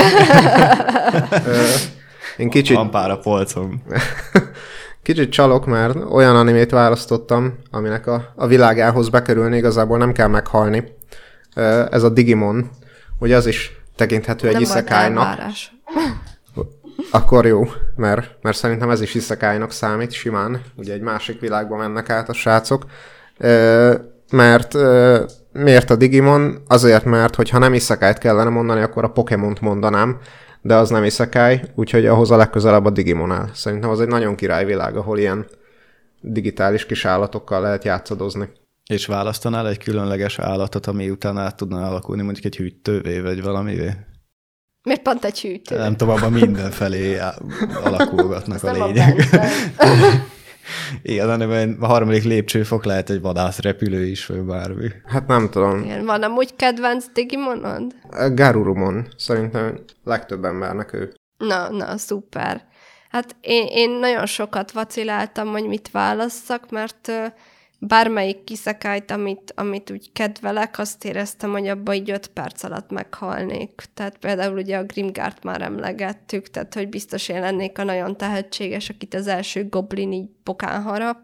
[2.38, 3.84] én kicsit, Van pár a polcom.
[5.04, 10.84] kicsit csalok, mert olyan animét választottam, aminek a, a világához bekerülni igazából nem kell meghalni.
[11.90, 12.70] Ez a Digimon,
[13.20, 15.40] hogy az is tekinthető egy Nem volt iszekájnak.
[17.12, 20.62] Akkor jó, mert, mert szerintem ez is iszekájnak számít simán.
[20.76, 22.86] Ugye egy másik világba mennek át a srácok.
[24.32, 24.74] Mert
[25.52, 26.64] miért a Digimon?
[26.68, 30.18] Azért, mert hogyha nem iszekájt kellene mondani, akkor a Pokémont mondanám,
[30.62, 33.50] de az nem iszekáj, úgyhogy ahhoz a legközelebb a Digimon áll.
[33.54, 35.46] Szerintem az egy nagyon király világ, ahol ilyen
[36.22, 38.50] digitális kis állatokkal lehet játszadozni.
[38.90, 43.92] És választanál egy különleges állatot, ami után át tudna alakulni, mondjuk egy hűtővé, vagy valamivé?
[44.84, 45.78] Miért pont egy hűtő?
[45.78, 47.18] Nem tudom, abban mindenfelé
[47.86, 49.30] alakulgatnak a lények.
[51.02, 54.88] Igen, hanem a harmadik lépcsőfok lehet egy vadászrepülő is, vagy bármi.
[55.06, 55.84] Hát nem tudom.
[55.84, 57.96] Igen, van amúgy kedvenc Digimonod?
[58.34, 61.14] Garurumon szerintem legtöbb embernek ő.
[61.38, 62.70] Na, na, szuper.
[63.10, 67.12] Hát én, én nagyon sokat vaciláltam, hogy mit válasszak, mert
[67.84, 73.84] bármelyik kiszekájt, amit, amit úgy kedvelek, azt éreztem, hogy abban így öt perc alatt meghalnék.
[73.94, 78.90] Tehát például ugye a Grimgart már emlegettük, tehát hogy biztos én lennék a nagyon tehetséges,
[78.90, 81.18] akit az első goblin így pokán harap.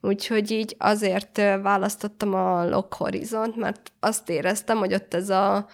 [0.00, 5.66] Úgyhogy így azért választottam a Lock Horizont, mert azt éreztem, hogy ott ez a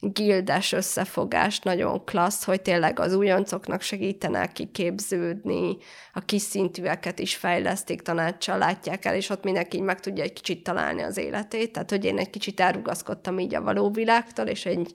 [0.00, 5.76] gildes összefogás nagyon klassz, hogy tényleg az újoncoknak segítenek kiképződni,
[6.12, 10.32] a kis szintűeket is fejlesztik, tanácssal látják el, és ott mindenki így meg tudja egy
[10.32, 11.72] kicsit találni az életét.
[11.72, 14.92] Tehát, hogy én egy kicsit elrugaszkodtam így a való világtól, és egy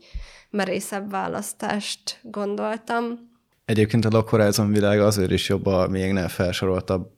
[0.50, 3.32] merészebb választást gondoltam.
[3.66, 7.12] Egyébként a Lock Horizon világ azért is jobb a még nem felsoroltabb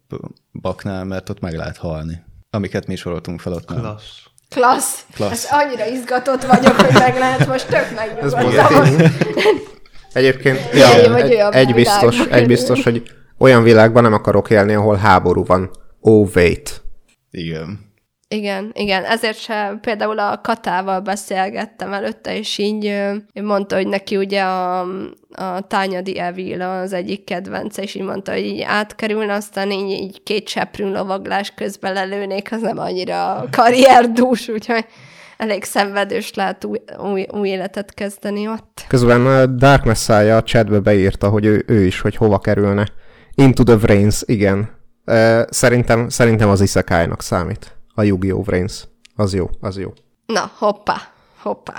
[0.52, 2.24] baknál, mert ott meg lehet halni.
[2.50, 3.66] Amiket mi soroltunk fel ott.
[3.66, 4.25] Klassz.
[4.50, 5.06] Klassz!
[5.16, 5.46] Klassz.
[5.46, 8.84] Hát annyira izgatott vagyok, hogy meg lehet most tök megnyugodtam.
[10.14, 13.04] Egyébként ja, egy, olyan egy, biztos, egy biztos, hogy
[13.38, 15.70] olyan világban nem akarok élni, ahol háború van.
[16.00, 16.82] Oh, wait.
[17.32, 17.85] Igen.
[18.36, 23.02] Igen, igen, ezért se például a Katával beszélgettem előtte, és így
[23.34, 24.80] mondta, hogy neki ugye a,
[25.32, 30.24] a Tányadi Evil az egyik kedvence, és így mondta, hogy így átkerülne, aztán így, így
[30.24, 34.86] két seprűn lovaglás közben lelőnék, az nem annyira karrierdús, úgyhogy
[35.38, 38.86] elég szenvedős lehet új, új, új életet kezdeni ott.
[38.88, 42.88] Közben a Dark Messiah a chatbe beírta, hogy ő, ő is, hogy hova kerülne.
[43.36, 44.70] Into the Vrains, igen.
[45.50, 47.75] Szerintem, szerintem az isekai számít.
[47.96, 48.46] A Yu-Gi-Oh!
[48.46, 48.88] Vrains.
[49.16, 49.94] Az jó, az jó.
[50.26, 51.02] Na, hoppá,
[51.42, 51.74] hoppá.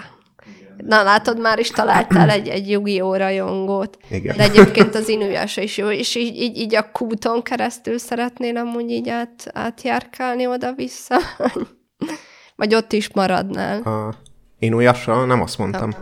[0.76, 3.16] Na, látod, már is találtál egy, egy Yu-Gi-Oh!
[3.16, 3.98] rajongót.
[4.11, 4.37] Igen.
[4.37, 8.90] De egyébként az Inuyasha is jó, és így, így, így a kúton keresztül szeretnél amúgy
[8.90, 11.16] így át, átjárkálni oda-vissza?
[12.57, 13.83] Vagy ott is maradnál?
[13.83, 14.14] A
[14.59, 15.24] Inuyasha?
[15.24, 15.94] Nem azt mondtam.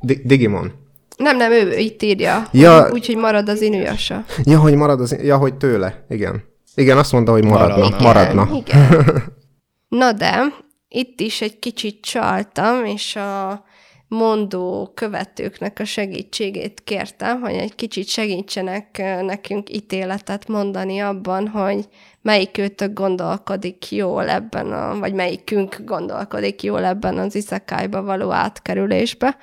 [0.00, 0.72] Di- Digimon.
[1.16, 2.48] Nem, nem, ő itt írja.
[2.52, 2.90] Ja.
[2.92, 4.24] Úgyhogy marad az Inuyasha.
[4.44, 5.16] Ja, hogy marad az...
[5.22, 6.04] Ja, hogy tőle.
[6.08, 6.42] Igen.
[6.78, 7.88] Igen, azt mondta, hogy maradna.
[7.88, 8.44] Maradna.
[8.44, 8.56] Maradna.
[8.56, 9.22] Igen.
[9.88, 10.44] Na de,
[10.88, 13.64] itt is egy kicsit csaltam, és a
[14.08, 21.88] mondó követőknek a segítségét kértem, hogy egy kicsit segítsenek nekünk ítéletet mondani abban, hogy
[22.22, 29.36] melyik őtök gondolkodik jól ebben, a, vagy melyikünk gondolkodik jól ebben az iszekályba való átkerülésbe.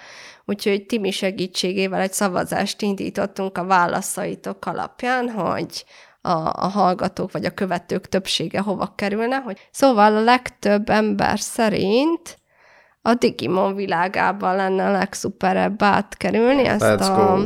[0.46, 5.86] Úgyhogy Timi segítségével egy szavazást indítottunk a válaszaitok alapján, hogy
[6.26, 9.36] a, a hallgatók vagy a követők többsége hova kerülne.
[9.36, 9.70] Hogy...
[9.72, 12.38] Szóval a legtöbb ember szerint
[13.02, 16.64] a Digimon világában lenne a legszuperebb átkerülni.
[16.64, 17.44] Ezt Let's a go.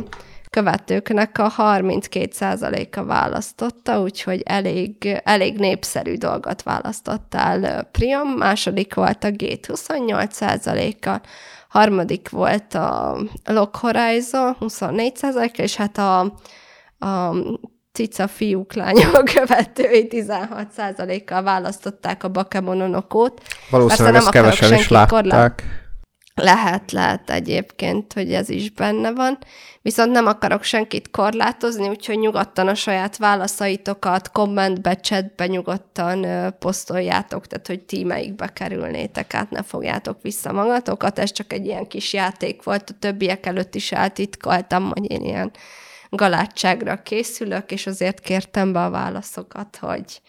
[0.50, 8.28] követőknek a 32%-a választotta, úgyhogy elég, elég népszerű dolgot választottál Priam.
[8.28, 11.20] Második volt a Gate 28%-kal,
[11.68, 16.20] harmadik volt a Lock Horizon 24%-kal, és hát a,
[17.06, 17.34] a
[17.92, 23.42] cica fiúk, lányok követői 16%-kal választották a Bakemononokót.
[23.70, 25.80] Valószínűleg ezt kevesen is senkit korlát- látták.
[26.34, 29.38] Lehet, lehet egyébként, hogy ez is benne van.
[29.82, 37.46] Viszont nem akarok senkit korlátozni, úgyhogy nyugodtan a saját válaszaitokat kommentbe, chatbe nyugodtan ö, posztoljátok,
[37.46, 41.18] tehát hogy tímeikbe kerülnétek át, ne fogjátok vissza magatokat.
[41.18, 45.50] Ez csak egy ilyen kis játék volt, a többiek előtt is eltitkoltam, hogy én ilyen
[46.10, 50.20] galátságra készülök, és azért kértem be a válaszokat, hogy,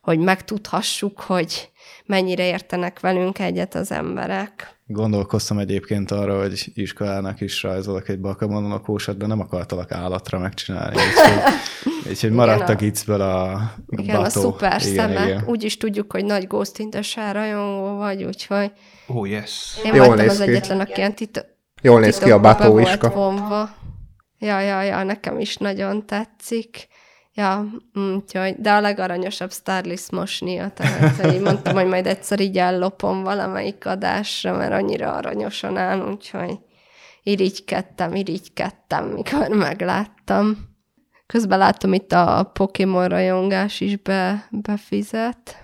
[0.00, 1.70] hogy megtudhassuk, hogy
[2.06, 4.78] mennyire értenek velünk egyet az emberek.
[4.86, 10.96] Gondolkoztam egyébként arra, hogy iskolának is rajzolok egy bakamononokósat, de nem akartalak állatra megcsinálni.
[10.96, 11.52] Úgyhogy,
[12.10, 14.40] úgyhogy maradtak a- iccből a Igen, a bató.
[14.40, 15.28] szuper igen, szemek.
[15.28, 15.44] igen.
[15.46, 16.46] Úgy is tudjuk, hogy nagy
[17.02, 18.72] Shell rajongó vagy, úgyhogy
[19.06, 19.78] Oh, yes.
[19.84, 20.50] én Jól voltam néz az ki.
[20.50, 21.46] egyetlen, aki ilyen tito-
[21.82, 23.10] Jól néz ki a Bató volt iska.
[23.10, 23.70] vonva.
[24.40, 26.88] Ja, ja, ja, nekem is nagyon tetszik.
[27.34, 33.22] Ja, úgyhogy, de a legaranyosabb Starlist mosnia, tehát hogy mondtam, hogy majd egyszer így ellopom
[33.22, 36.58] valamelyik adásra, mert annyira aranyosan áll, úgyhogy
[37.22, 40.68] irigykedtem, irigykedtem, mikor megláttam.
[41.26, 45.62] Közben látom itt a Pokémon rajongás is be, befizet.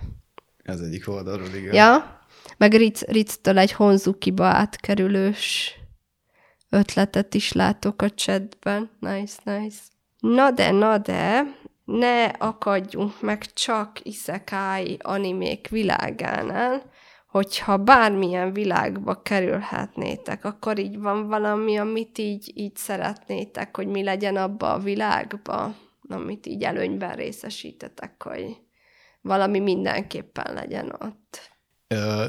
[0.63, 1.73] Ez egyik oldalról, igen.
[1.73, 2.21] Ja,
[2.57, 5.76] meg Ritz, Ritz-től egy Honzukiba átkerülős
[6.69, 8.89] ötletet is látok a chatben.
[8.99, 9.77] Nice, nice.
[10.19, 11.43] Na de, na de,
[11.85, 16.91] ne akadjunk meg csak isekai animék világánál,
[17.27, 24.35] hogyha bármilyen világba kerülhetnétek, akkor így van valami, amit így, így szeretnétek, hogy mi legyen
[24.35, 25.75] abba a világba,
[26.09, 28.57] amit így előnyben részesítetek, hogy
[29.21, 31.56] valami mindenképpen legyen ott.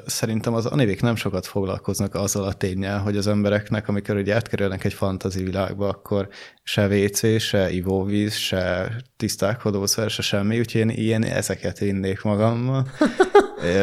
[0.06, 4.84] Szerintem az animék nem sokat foglalkoznak azzal a tényel, hogy az embereknek, amikor ugye átkerülnek
[4.84, 6.28] egy fantazi világba, akkor
[6.62, 12.86] se WC, se ivóvíz, se tisztálkodószer, se semmi, úgyhogy én ilyen ezeket vinnék magammal.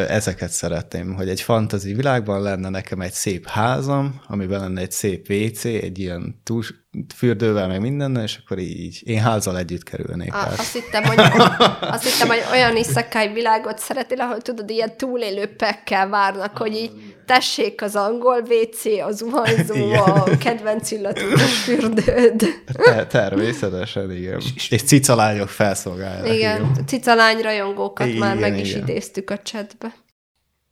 [0.08, 5.28] Ezeket szeretném, hogy egy fantazi világban lenne nekem egy szép házam, amiben lenne egy szép
[5.30, 6.74] WC, egy ilyen túls,
[7.16, 10.58] fürdővel, meg mindennel, és akkor így én házzal együtt kerülnék A, át.
[10.58, 11.18] azt, hittem, hogy,
[11.94, 16.90] azt hittem, hogy olyan iszakái világot szeretél, ahol tudod, ilyen túlélő pekkel várnak, hogy így
[17.26, 19.98] tessék az angol WC, az zuhanyzó, Igen.
[19.98, 22.44] a kedvenc illatutos fürdőd.
[22.72, 24.40] Ter- természetesen, igen.
[24.68, 26.34] És cicalányok felszolgálják.
[26.34, 28.82] Igen, cicalány rajongókat Igen, már meg is igen.
[28.82, 29.94] idéztük a chatbe.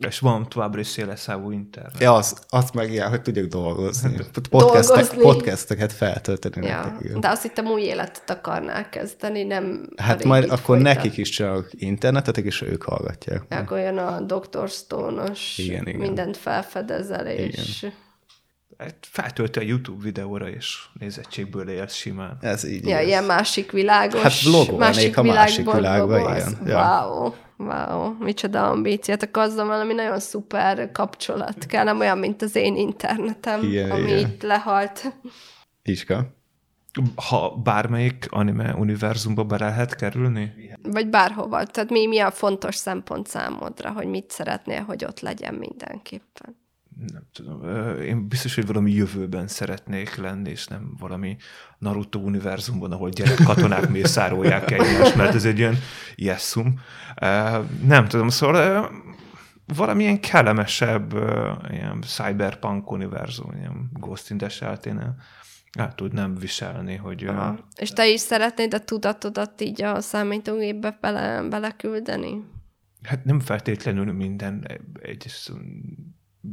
[0.07, 2.01] És van továbbra is széleszávú internet.
[2.01, 4.17] Ja, az, azt meg ilyen, hogy tudjuk dolgozni.
[4.51, 5.23] Podcastek, Dolgozni.
[5.23, 7.05] podcasteket feltölteni Ja, nektek.
[7.05, 7.21] igen.
[7.21, 10.93] de azt hittem új életet akarnál kezdeni, nem Hát majd akkor folytatni.
[10.93, 13.43] nekik is csak internetet, és ők hallgatják.
[13.49, 14.69] Ja, Akkor jön a Dr.
[14.69, 16.01] Stone-os, Igen, igen.
[16.01, 17.87] mindent felfedezel, és
[18.79, 22.37] Hát Feltölti a YouTube videóra, és nézettségből élsz simán.
[22.41, 23.07] Ez így ja, igaz.
[23.07, 26.37] ilyen másik világos, Hát vlogolnék a másik világba, vlogolsz.
[26.51, 26.59] igen.
[26.67, 27.07] Ja.
[27.09, 32.77] Wow, wow, micsoda ambíciátok, azzal valami nagyon szuper kapcsolat kell, nem olyan, mint az én
[32.77, 34.19] internetem, Igen, ami igen.
[34.19, 35.13] itt lehalt.
[35.83, 36.27] Iska.
[37.29, 40.53] Ha bármelyik anime univerzumba be lehet kerülni?
[40.83, 41.65] Vagy bárhova.
[41.65, 46.63] Tehát mi, mi a fontos szempont számodra, hogy mit szeretnél, hogy ott legyen mindenképpen.
[46.97, 47.63] Nem tudom.
[48.01, 51.37] Én biztos, hogy valami jövőben szeretnék lenni, és nem valami
[51.79, 55.77] Naruto univerzumban, ahol gyerek katonák mészárolják egymást, mert ez egy ilyen
[56.15, 56.81] ijesszum.
[57.21, 58.91] Ö, Nem tudom, szóval
[59.67, 61.13] valamilyen kellemesebb
[61.71, 65.17] ilyen cyberpunk univerzum, ilyen Ghost in the Shell-nél
[65.79, 67.59] el tudnám viselni, hogy Aha.
[67.77, 72.53] És te is szeretnéd a tudatodat így a számítógépbe bele, beleküldeni?
[73.05, 74.67] hát nem feltétlenül minden
[75.03, 75.27] egy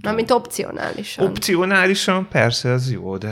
[0.02, 1.28] Mármint opcionálisan.
[1.28, 3.28] opcionálisan, persze, ez jó, de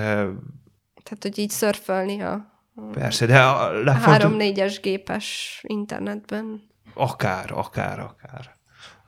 [1.03, 4.39] Tehát, hogy így szörfölni a persze, de a legfontosabb...
[4.39, 6.61] 3-4-es gépes internetben.
[6.93, 8.55] Akár, akár, akár.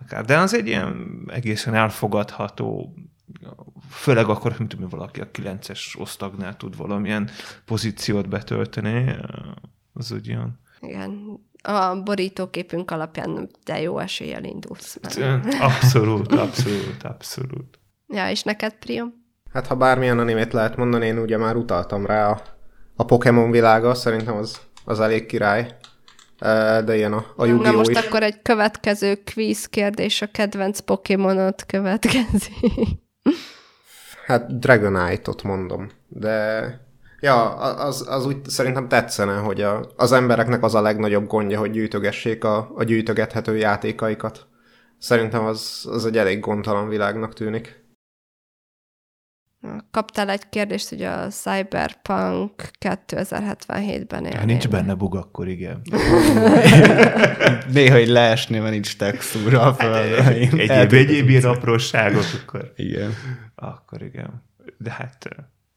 [0.01, 0.25] akár.
[0.25, 2.93] De az egy ilyen egészen elfogadható,
[3.89, 7.29] főleg akkor, mint tudom, valaki a 9-es osztagnál tud valamilyen
[7.65, 9.15] pozíciót betölteni,
[9.93, 10.59] az úgy ilyen.
[10.79, 11.39] Igen.
[11.61, 14.97] A borítóképünk alapján de jó eséllyel indulsz.
[15.01, 15.41] Már.
[15.59, 17.79] Abszolút, abszolút, abszolút.
[18.07, 19.13] Ja, és neked, Priom?
[19.53, 22.41] Hát ha bármilyen animét lehet mondani, én ugye már utaltam rá a,
[22.95, 25.75] a Pokémon világa, szerintem az, az elég király.
[26.85, 27.75] De ilyen a, a Na Yu-Gi-Oh!
[27.75, 27.97] most is.
[27.97, 32.53] akkor egy következő kvíz kérdés, a kedvenc Pokémonot következik.
[34.25, 36.89] Hát Dragonite-ot mondom, de
[37.21, 41.71] ja, az, az úgy szerintem tetszene, hogy a, az embereknek az a legnagyobb gondja, hogy
[41.71, 44.47] gyűjtögessék a, a gyűjtögethető játékaikat.
[44.97, 47.79] Szerintem az, az egy elég gondtalan világnak tűnik.
[49.91, 54.45] Kaptál egy kérdést, hogy a Cyberpunk 2077-ben Ha élnél.
[54.45, 55.81] nincs benne bug, akkor igen.
[57.73, 60.25] Néha így leesni, mert nincs textúra a földön.
[60.57, 63.13] Egyéb, egyéb ilyen apróságok, akkor, Igen.
[63.55, 64.43] akkor igen.
[64.77, 65.27] De hát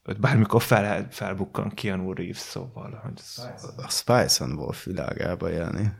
[0.05, 3.21] ö, bármikor fel, felbukkan Keanu Reeves, szóval, hogy
[3.77, 5.93] A Spice and Wolf világába élni.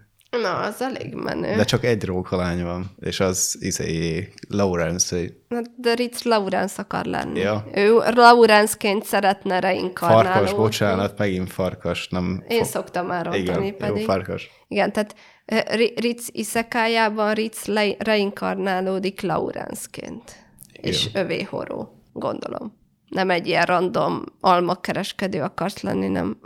[0.43, 1.57] Na, az elég menő.
[1.57, 5.17] De csak egy rókalány van, és az izé Lawrence,
[5.49, 7.39] Na, de Ritz Lawrence akar lenni.
[7.41, 7.65] Ja.
[7.75, 10.29] Ő Lawrence-ként szeretne reinkarnálódni.
[10.33, 12.45] farkas, bocsánat, megint farkas, nem...
[12.49, 13.97] Én fo- szoktam már rontani Igen, pedig.
[14.01, 14.51] jó, farkas.
[14.69, 15.15] Igen, tehát
[15.45, 17.65] eh, Ri- Ritz iszekájában Ritz
[17.99, 20.45] reinkarnálódik Lawrence-ként.
[20.73, 22.83] És övé horó, gondolom.
[23.15, 26.37] Nem egy ilyen random almakereskedő akarsz lenni, nem.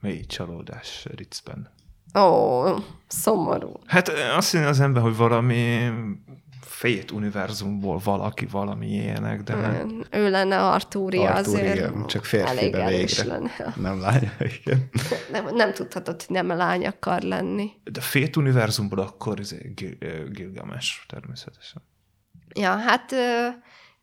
[0.00, 1.72] mély csalódás Ritzben.
[2.18, 2.64] Ó,
[3.06, 3.72] szomorú.
[3.86, 5.90] Hát azt hinni az ember, hogy valami
[6.60, 11.74] fét univerzumból valaki valami ilyenek, de hát, Ő lenne Artúria Arthur, azért.
[11.74, 13.24] igen, csak elég férfibe végre.
[13.24, 13.74] lenne.
[13.76, 14.88] Nem lánya, igen.
[15.32, 17.70] Nem, nem tudhatod, hogy nem lány akar lenni.
[17.84, 21.82] de fét univerzumból akkor izé, Gil- ö, Gilgamesh természetesen.
[22.54, 23.12] Ja, hát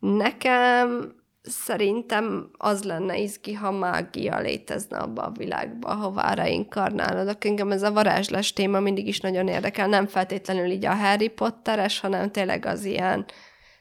[0.02, 7.46] nekem szerintem az lenne izgi, ha mágia létezne abba a világba, ahová reinkarnálódok.
[7.46, 12.00] Engem ez a varázslás téma mindig is nagyon érdekel, nem feltétlenül így a Harry Potteres,
[12.00, 13.26] hanem tényleg az ilyen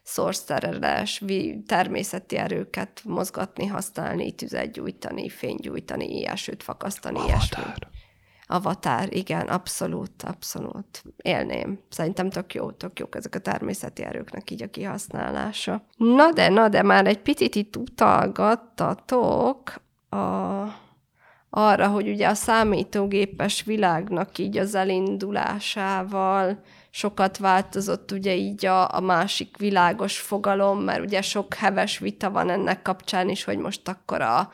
[0.02, 7.62] sorcereres, vi- természeti erőket mozgatni, használni, tüzet gyújtani, fényt gyújtani, ilyesőt fakasztani, ilyesmi.
[8.50, 9.14] Avatar.
[9.14, 11.02] Igen, abszolút, abszolút.
[11.16, 11.78] Élném.
[11.88, 15.82] Szerintem tök jó, tök jók ezek a természeti erőknek így a kihasználása.
[15.96, 19.74] Na de, na de már egy picit itt utalgattatok
[20.08, 20.16] a,
[21.50, 29.00] arra, hogy ugye a számítógépes világnak így az elindulásával sokat változott ugye így a, a
[29.00, 34.20] másik világos fogalom, mert ugye sok heves vita van ennek kapcsán is, hogy most akkor
[34.20, 34.50] a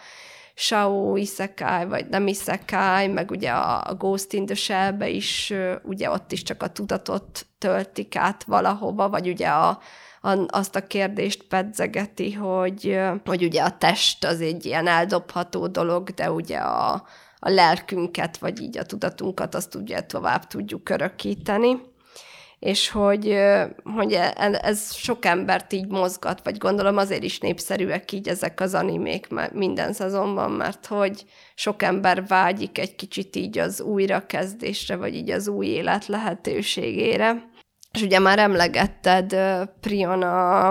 [0.58, 5.52] Shao Isekai, vagy nem Isekai, meg ugye a Ghost in the Shell-be is,
[5.82, 9.78] ugye ott is csak a tudatot töltik át valahova, vagy ugye a,
[10.48, 16.30] azt a kérdést pedzegeti, hogy, hogy ugye a test az egy ilyen eldobható dolog, de
[16.30, 16.92] ugye a,
[17.38, 21.94] a lelkünket, vagy így a tudatunkat azt ugye tovább tudjuk örökíteni
[22.58, 23.36] és hogy,
[23.84, 28.74] hogy e, ez sok embert így mozgat, vagy gondolom azért is népszerűek így ezek az
[28.74, 35.30] animék minden szezonban, mert hogy sok ember vágyik egy kicsit így az újrakezdésre, vagy így
[35.30, 37.50] az új élet lehetőségére.
[37.92, 39.36] És ugye már emlegetted
[39.80, 40.68] Prion a,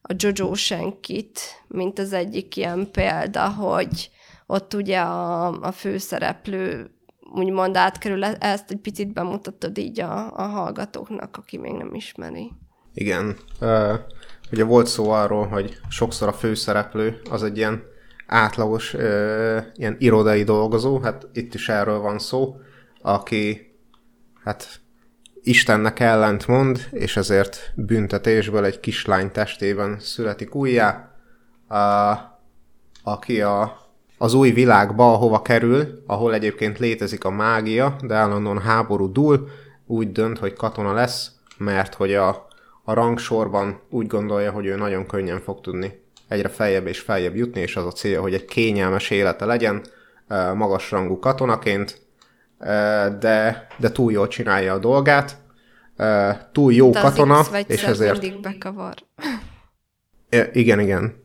[0.00, 4.10] a Jojo Senkit, mint az egyik ilyen példa, hogy
[4.46, 6.95] ott ugye a, a főszereplő
[7.34, 12.52] úgymond átkerül, e-, ezt egy picit bemutatod így a, a hallgatóknak, aki még nem ismeri.
[12.94, 13.36] Igen.
[13.60, 13.94] Uh,
[14.52, 17.82] ugye volt szó arról, hogy sokszor a főszereplő az egy ilyen
[18.26, 22.56] átlagos, uh, ilyen irodai dolgozó, hát itt is erről van szó,
[23.02, 23.74] aki
[24.44, 24.80] hát
[25.42, 31.10] Istennek ellent mond, és ezért büntetésből egy kislány testében születik újjá,
[31.68, 32.18] uh,
[33.02, 33.85] aki a
[34.18, 39.48] az új világba, ahova kerül, ahol egyébként létezik a mágia, de állandóan háború dúl,
[39.86, 42.46] úgy dönt, hogy katona lesz, mert hogy a,
[42.84, 47.60] a rangsorban úgy gondolja, hogy ő nagyon könnyen fog tudni egyre feljebb és feljebb jutni,
[47.60, 49.82] és az a célja, hogy egy kényelmes élete legyen,
[50.54, 52.00] magas rangú katonaként,
[53.18, 55.36] de, de túl jól csinálja a dolgát,
[56.52, 58.20] túl jó de katona, és ezért...
[58.20, 58.94] mindig bekavar.
[60.52, 61.24] Igen, igen.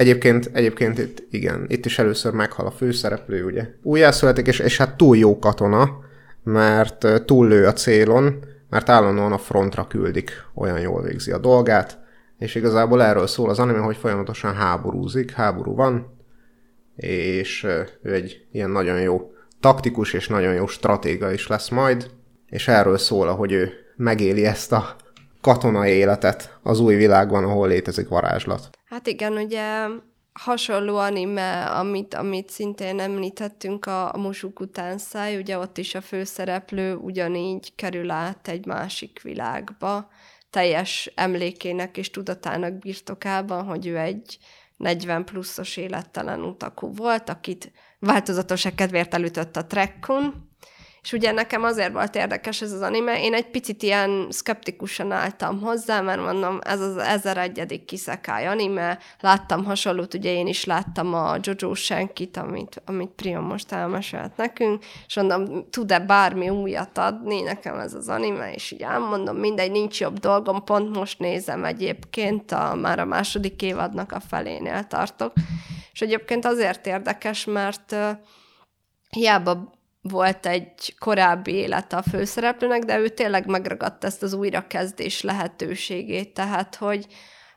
[0.00, 3.66] Egyébként, egyébként itt, igen, itt is először meghal a főszereplő, ugye.
[3.82, 5.98] Újjászületik, és, és hát túl jó katona,
[6.42, 11.98] mert túllő a célon, mert állandóan a frontra küldik, olyan jól végzi a dolgát,
[12.38, 16.16] és igazából erről szól az anime, hogy folyamatosan háborúzik, háború van,
[16.96, 17.66] és
[18.02, 19.30] ő egy ilyen nagyon jó
[19.60, 22.10] taktikus és nagyon jó stratéga is lesz majd,
[22.46, 24.96] és erről szól, hogy ő megéli ezt a
[25.40, 28.70] katona életet az új világban, ahol létezik varázslat.
[28.84, 29.86] Hát igen, ugye
[30.32, 36.94] hasonló anime, amit, amit szintén említettünk, a, a Mushoku Tensei, ugye ott is a főszereplő
[36.94, 40.08] ugyanígy kerül át egy másik világba,
[40.50, 44.38] teljes emlékének és tudatának birtokában, hogy ő egy
[44.76, 50.49] 40 pluszos élettelen utakú volt, akit változatosak kedvéért elütött a trekkon,
[51.02, 55.60] és ugye nekem azért volt érdekes ez az anime, én egy picit ilyen szkeptikusan álltam
[55.60, 57.84] hozzá, mert mondom, ez az 1001.
[57.84, 63.72] kiszekály anime, láttam hasonlót, ugye én is láttam a Jojo Senkit, amit, amit Prion most
[63.72, 69.36] elmesélt nekünk, és mondom, tud-e bármi újat adni nekem ez az anime, és így elmondom,
[69.36, 74.86] mindegy, nincs jobb dolgom, pont most nézem egyébként, a, már a második évadnak a felénél
[74.86, 75.32] tartok,
[75.92, 78.10] és egyébként azért érdekes, mert uh,
[79.10, 86.34] hiába volt egy korábbi élete a főszereplőnek, de ő tényleg megragadta ezt az újrakezdés lehetőségét,
[86.34, 87.06] tehát hogy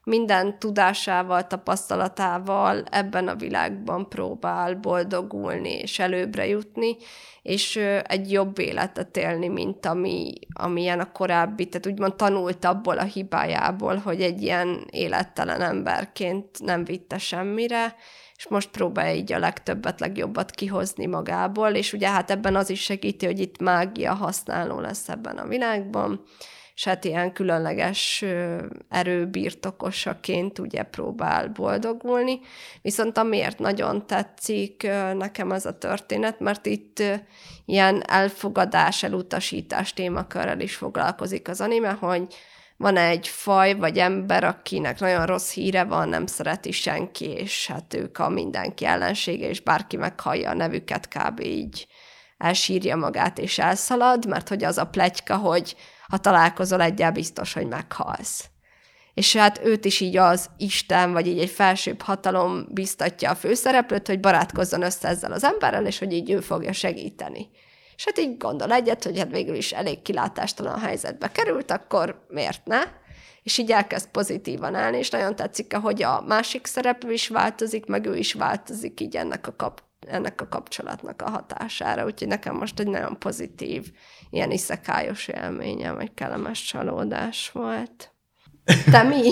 [0.04, 6.96] minden tudásával, tapasztalatával ebben a világban próbál boldogulni és előbbre jutni,
[7.42, 13.04] és egy jobb életet élni, mint ami, amilyen a korábbi, tehát úgymond tanult abból a
[13.04, 17.96] hibájából, hogy egy ilyen élettelen emberként nem vitte semmire,
[18.38, 22.82] és most próbálja így a legtöbbet, legjobbat kihozni magából, és ugye hát ebben az is
[22.82, 26.24] segíti, hogy itt mágia használó lesz ebben a világban,
[26.76, 28.26] és hát ilyen különleges
[28.90, 32.40] erőbirtokosaként ugye próbál boldogulni.
[32.82, 37.04] Viszont amiért nagyon tetszik nekem ez a történet, mert itt
[37.66, 42.36] ilyen elfogadás, elutasítás témakörrel is foglalkozik az anime, hogy
[42.84, 47.94] van egy faj vagy ember, akinek nagyon rossz híre van, nem szereti senki, és hát
[47.94, 51.40] ők a mindenki ellensége, és bárki meghallja a nevüket, kb.
[51.40, 51.88] így
[52.38, 55.76] elsírja magát és elszalad, mert hogy az a plegyka, hogy
[56.08, 58.50] ha találkozol egyel, biztos, hogy meghalsz.
[59.14, 64.08] És hát őt is így az Isten, vagy így egy felsőbb hatalom biztatja a főszereplőt,
[64.08, 67.50] hogy barátkozzon össze ezzel az emberrel, és hogy így ő fogja segíteni.
[67.96, 72.66] És hát így gondol egyet, hogy hát végül is elég kilátástalan helyzetbe került, akkor miért
[72.66, 72.82] ne?
[73.44, 78.06] És így elkezd pozitívan állni, és nagyon tetszik, hogy a másik szereplő is változik, meg
[78.06, 82.06] ő is változik így ennek a, kap, ennek a kapcsolatnak a hatására.
[82.06, 83.92] Úgyhogy nekem most egy nagyon pozitív,
[84.30, 88.14] ilyen iszekályos élményem, egy kellemes csalódás volt.
[88.92, 89.30] Te mi?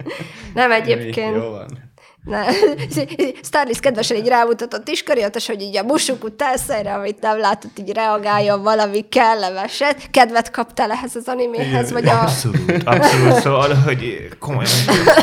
[0.54, 1.34] Nem egyébként.
[1.34, 1.92] Jó van.
[3.42, 8.62] Starlis kedvesen így rámutatott iskariatos, hogy így a musuk utánszerre, amit nem látott, így reagáljon
[8.62, 10.10] valami kellemeset.
[10.10, 12.20] Kedvet kaptál ehhez az animéhez, vagy a...
[12.20, 13.40] Abszolút, abszolút.
[13.40, 14.70] Szóval, hogy komolyan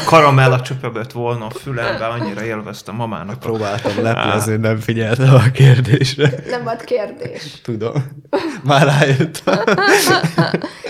[0.05, 3.39] karamella csöpögött volna a fülembe, annyira élveztem mamának.
[3.39, 6.33] Próbáltam leplezni, nem figyeltem a kérdésre.
[6.49, 7.61] Nem volt kérdés.
[7.63, 7.93] Tudom.
[8.63, 9.63] Már rájöttem.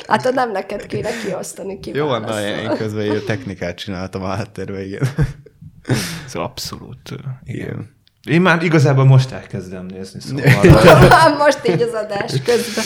[0.08, 1.92] Hát nem neked kéne kiosztani ki.
[1.94, 5.02] Jó, van, na, én, közben technikát csináltam a háttérbe, igen.
[6.28, 7.40] Szóval abszolút, igen.
[7.44, 8.00] Igen.
[8.24, 12.84] Én már igazából most elkezdem nézni, szóval Most így az adás közben.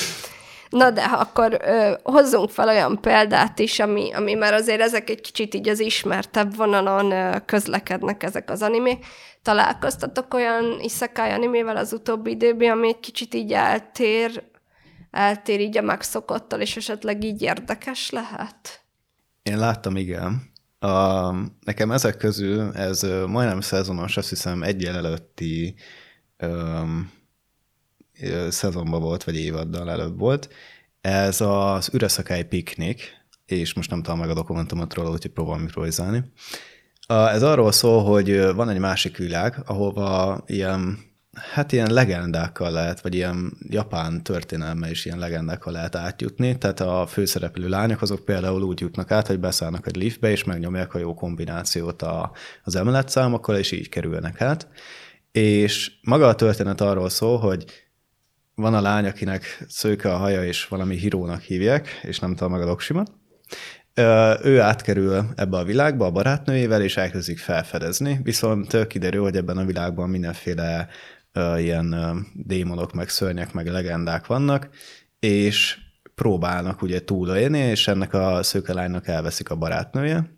[0.69, 5.21] Na de akkor ö, hozzunk fel olyan példát is, ami, ami már azért ezek egy
[5.21, 9.05] kicsit így az ismertebb vonalon ö, közlekednek ezek az animék.
[9.41, 14.43] Találkoztatok olyan isekai animével az utóbbi időben, ami egy kicsit így eltér,
[15.11, 18.83] eltér így a megszokottal, és esetleg így érdekes lehet?
[19.43, 20.53] Én láttam, igen.
[20.79, 25.75] A, nekem ezek közül ez majdnem szezonos, azt hiszem egy előtti
[26.43, 27.11] um,
[28.49, 30.49] szezonban volt, vagy évaddal előbb volt.
[31.01, 36.23] Ez az Üreszakály piknik, és most nem talán meg a dokumentumot róla, úgyhogy próbálom improvizálni.
[37.07, 40.97] A, ez arról szól, hogy van egy másik világ, ahova ilyen,
[41.35, 46.57] hát ilyen legendákkal lehet, vagy ilyen japán történelme is ilyen legendákkal lehet átjutni.
[46.57, 50.93] Tehát a főszereplő lányok azok például úgy jutnak át, hogy beszállnak egy liftbe, és megnyomják
[50.93, 52.31] a jó kombinációt a,
[52.63, 54.67] az emeletszámokkal, és így kerülnek át.
[55.31, 57.65] És maga a történet arról szól, hogy
[58.55, 62.61] van a lány, akinek szőke a haja, és valami hírónak hívják, és nem tudom meg
[62.61, 63.11] a doksimat.
[63.93, 69.57] Ö, Ő átkerül ebbe a világba a barátnőjével, és elkezdik felfedezni, viszont kiderül, hogy ebben
[69.57, 70.87] a világban mindenféle
[71.57, 71.95] ilyen
[72.33, 74.69] démonok, meg szörnyek, meg legendák vannak,
[75.19, 75.77] és
[76.15, 80.33] próbálnak ugye túlélni, és ennek a szőke lánynak elveszik a barátnője.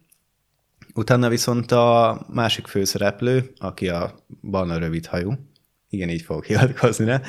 [0.94, 5.34] Utána viszont a másik főszereplő, aki a barna rövid hajú,
[5.90, 7.22] igen, így fogok hivatkozni rá,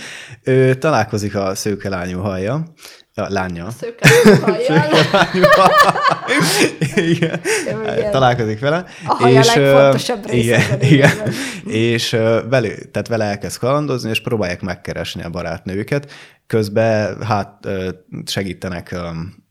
[0.42, 2.18] ő találkozik a szőke lányú
[3.18, 3.70] a lánya.
[3.70, 4.08] Szőke
[7.12, 7.40] igen.
[7.96, 8.10] Igen.
[8.10, 8.84] Találkozik vele.
[9.06, 11.32] A haja legfontosabb része igen, igen.
[11.64, 12.10] És
[12.48, 16.10] velő, tehát vele elkezd kalandozni, és próbálják megkeresni a barátnőket.
[16.46, 17.68] Közben hát
[18.26, 18.92] segítenek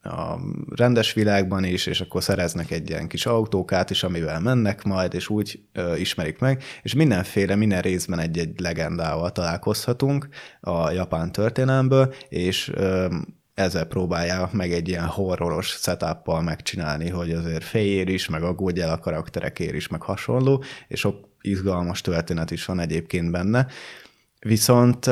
[0.08, 0.40] a
[0.76, 5.30] rendes világban is, és akkor szereznek egy ilyen kis autókát is, amivel mennek majd, és
[5.30, 10.28] úgy ö, ismerik meg, és mindenféle, minden részben egy-egy legendával találkozhatunk
[10.60, 13.08] a japán történelemből, és ö,
[13.58, 18.90] ezzel próbálja meg egy ilyen horroros setup megcsinálni, hogy azért féljér is, meg aggódj el
[18.90, 23.68] a karakterekért is, meg hasonló, és sok izgalmas történet is van egyébként benne.
[24.40, 25.06] Viszont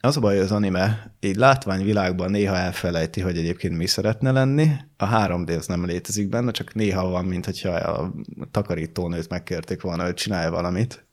[0.00, 4.70] az a baj, hogy az anime így látványvilágban néha elfelejti, hogy egyébként mi szeretne lenni.
[4.96, 8.14] A 3D az nem létezik benne, csak néha van, mint hogyha a
[8.50, 11.06] takarítónőt megkérték volna, hogy csinálj valamit.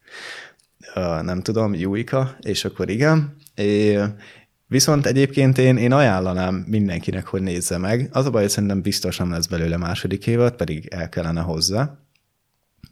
[1.20, 3.36] Nem tudom, Juika, és akkor igen.
[4.72, 8.08] Viszont egyébként én, én ajánlanám mindenkinek, hogy nézze meg.
[8.12, 11.96] Az a baj, hogy szerintem biztos nem lesz belőle második évad, pedig el kellene hozzá.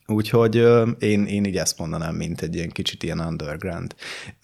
[0.07, 0.55] Úgyhogy
[0.99, 3.95] én, én így ezt mondanám, mint egy ilyen kicsit ilyen underground.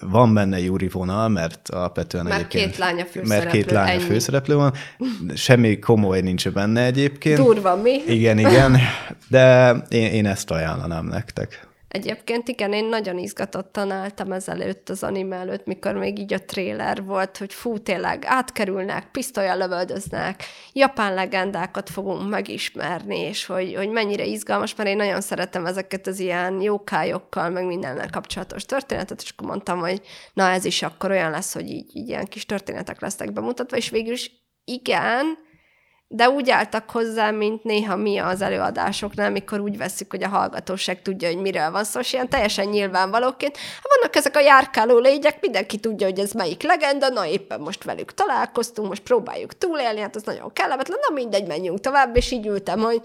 [0.01, 2.65] Van benne Júri vonal, mert alapvetően Mert egyébként...
[2.65, 4.03] két lánya Mert főszereplő, két lánya ennyi.
[4.03, 4.73] főszereplő van.
[5.35, 7.39] Semmi komoly nincs benne egyébként.
[7.39, 8.03] Durva, mi?
[8.07, 8.79] Igen, igen,
[9.29, 11.66] de én, én ezt ajánlanám nektek.
[11.97, 17.05] Egyébként igen, én nagyon izgatottan álltam ezelőtt az anime előtt, mikor még így a tréler
[17.05, 24.25] volt, hogy fú, tényleg átkerülnek, pisztolyal lövöldöznek, japán legendákat fogunk megismerni, és hogy, hogy mennyire
[24.25, 29.49] izgalmas, mert én nagyon szeretem ezeket az ilyen jókájokkal, meg mindennel kapcsolatos történetet, és akkor
[29.49, 30.01] mondtam, hogy
[30.33, 33.91] na ez is akkor olyan lesz, hogy így, így ilyen kis történetek lesznek bemutatva, és
[33.91, 34.31] végül is
[34.65, 35.39] igen,
[36.09, 41.03] de úgy álltak hozzá, mint néha mi az előadásoknál, mikor úgy veszük, hogy a hallgatóság
[41.03, 43.57] tudja, hogy miről van szó, és ilyen teljesen nyilvánvalóként.
[43.57, 47.85] Hát vannak ezek a járkáló lények, mindenki tudja, hogy ez melyik legenda, na éppen most
[47.85, 52.47] velük találkoztunk, most próbáljuk túlélni, hát az nagyon kellemetlen, na mindegy, menjünk tovább, és így
[52.47, 53.01] ültem, hogy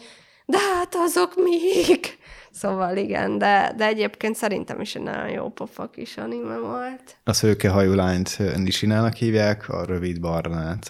[0.45, 2.17] de hát azok mik?
[2.51, 7.17] Szóval igen, de, de egyébként szerintem is egy nagyon jó pofa kis anime volt.
[7.23, 10.89] A szőkehajú lányt ö, Nishinának hívják, a rövid barnát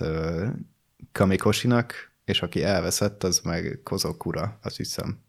[1.13, 5.19] ö, Kamikoshinak, és aki elveszett, az meg Kozokura, azt hiszem.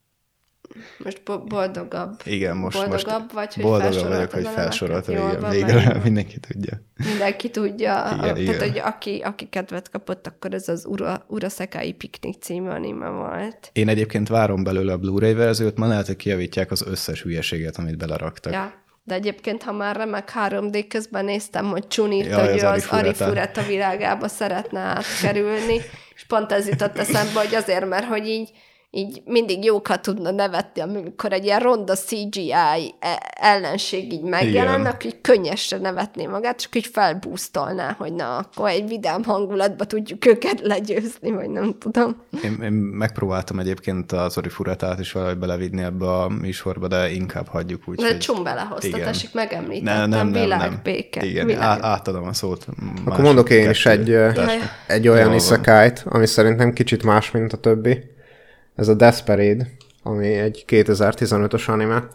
[1.04, 2.20] Most bo- boldogabb.
[2.24, 6.02] Igen, most, boldogabb most vagy, hogy boldogabb vagyok, hogy a felsoroltam, igen, van, végre mert
[6.04, 6.82] mindenki tudja.
[6.96, 8.10] Mindenki tudja.
[8.12, 8.58] Igen, Igen, igen.
[8.58, 13.70] Tehát, hogy aki, aki kedvet kapott, akkor ez az Ura, Urasekai Piknik című anime volt.
[13.72, 17.96] Én egyébként várom belőle a Blu-ray verziót, ma lehet, hogy kijavítják az összes hülyeséget, amit
[17.96, 18.52] beleraktak.
[18.52, 18.81] Ja.
[19.04, 22.86] De egyébként, ha már remek 3D közben néztem, hogy Csunit, Jaj, hogy az ő az
[22.90, 23.62] Arifureta.
[23.62, 25.80] Világába szeretne átkerülni,
[26.14, 28.50] és pont ez jutott eszembe, hogy azért, mert hogy így
[28.94, 32.52] így mindig jókat tudna nevetni, amikor egy ilyen ronda CGI
[33.00, 38.68] e- ellenség így megjelen, akkor így könnyesre nevetné magát, csak így felbúztolná, hogy na, akkor
[38.68, 42.16] egy vidám hangulatba tudjuk őket legyőzni, vagy nem tudom.
[42.44, 47.82] Én, én megpróbáltam egyébként az Orifuratát is valahogy belevidni ebbe a műsorba, de inkább hagyjuk
[47.86, 47.96] úgy.
[47.96, 48.18] De hogy...
[48.18, 51.20] csum belehozta, tessék, megemlítettem, nem, nem, nem, világbéke.
[51.20, 51.28] Nem.
[51.28, 51.62] Igen, világ.
[51.62, 52.66] Á, átadom a szót.
[53.04, 54.16] Akkor mondok én is egy,
[54.86, 58.10] egy olyan isekai ami szerintem kicsit más, mint a többi
[58.74, 59.70] ez a Desperate,
[60.02, 62.08] ami egy 2015-ös anime.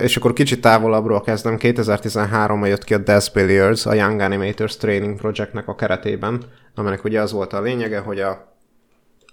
[0.00, 5.16] És akkor kicsit távolabbról kezdem, 2013-ban jött ki a Death Billiards, a Young Animators Training
[5.16, 8.56] Projectnek a keretében, aminek ugye az volt a lényege, hogy a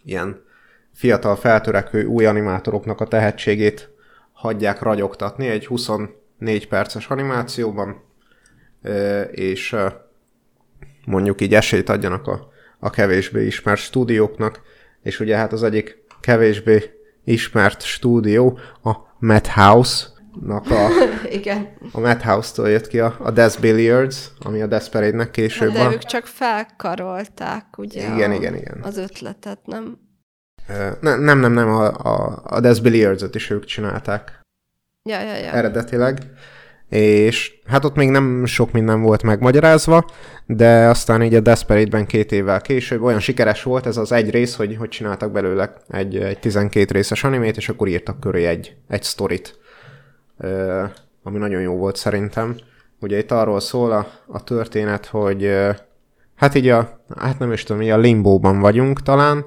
[0.04, 0.46] ilyen
[0.94, 3.90] fiatal feltörekvő új animátoroknak a tehetségét
[4.32, 8.04] hagyják ragyogtatni egy 24 perces animációban,
[9.32, 9.76] és
[11.06, 12.48] mondjuk így esélyt adjanak a,
[12.80, 14.62] a kevésbé ismert stúdióknak,
[15.08, 16.84] és ugye hát az egyik kevésbé
[17.24, 20.88] ismert stúdió, a Madhouse-nak a,
[21.40, 21.68] Igen.
[21.92, 26.26] a Madhouse-tól jött ki a, a Death Billiards, ami a Desperate-nek később De ők csak
[26.26, 28.14] felkarolták, ugye?
[28.16, 28.80] Igen, a, igen, igen.
[28.82, 29.98] Az ötletet, nem?
[31.02, 34.40] Nem, nem, nem, nem a, a, a Death Billiards-ot is ők csinálták.
[35.04, 35.52] Ja, ja, ja.
[35.52, 36.32] Eredetileg
[36.90, 40.06] és hát ott még nem sok minden volt megmagyarázva,
[40.46, 44.56] de aztán így a Desperate-ben két évvel később olyan sikeres volt ez az egy rész,
[44.56, 49.04] hogy, hogy csináltak belőle egy, egy 12 részes animét, és akkor írtak köré egy, egy
[49.04, 49.60] sztorit,
[51.24, 52.56] ami nagyon jó volt szerintem.
[53.00, 55.52] Ugye itt arról szól a, a történet, hogy
[56.36, 59.46] hát így a, hát nem is tudom, így a limbóban vagyunk talán,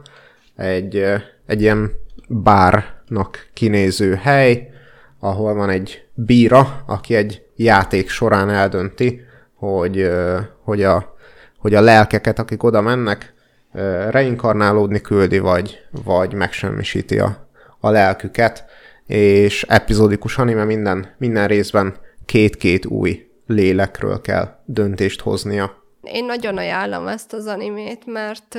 [0.56, 1.04] egy,
[1.46, 1.90] egy ilyen
[2.28, 4.70] bárnak kinéző hely,
[5.18, 9.20] ahol van egy bíra, aki egy játék során eldönti,
[9.54, 10.10] hogy,
[10.64, 11.14] hogy, a,
[11.58, 13.34] hogy a lelkeket, akik oda mennek,
[14.10, 17.48] reinkarnálódni küldi, vagy, vagy megsemmisíti a,
[17.80, 18.64] a lelküket,
[19.06, 21.94] és epizódikus anime minden, minden részben
[22.26, 25.78] két-két új lélekről kell döntést hoznia.
[26.02, 28.54] Én nagyon ajánlom ezt az animét, mert,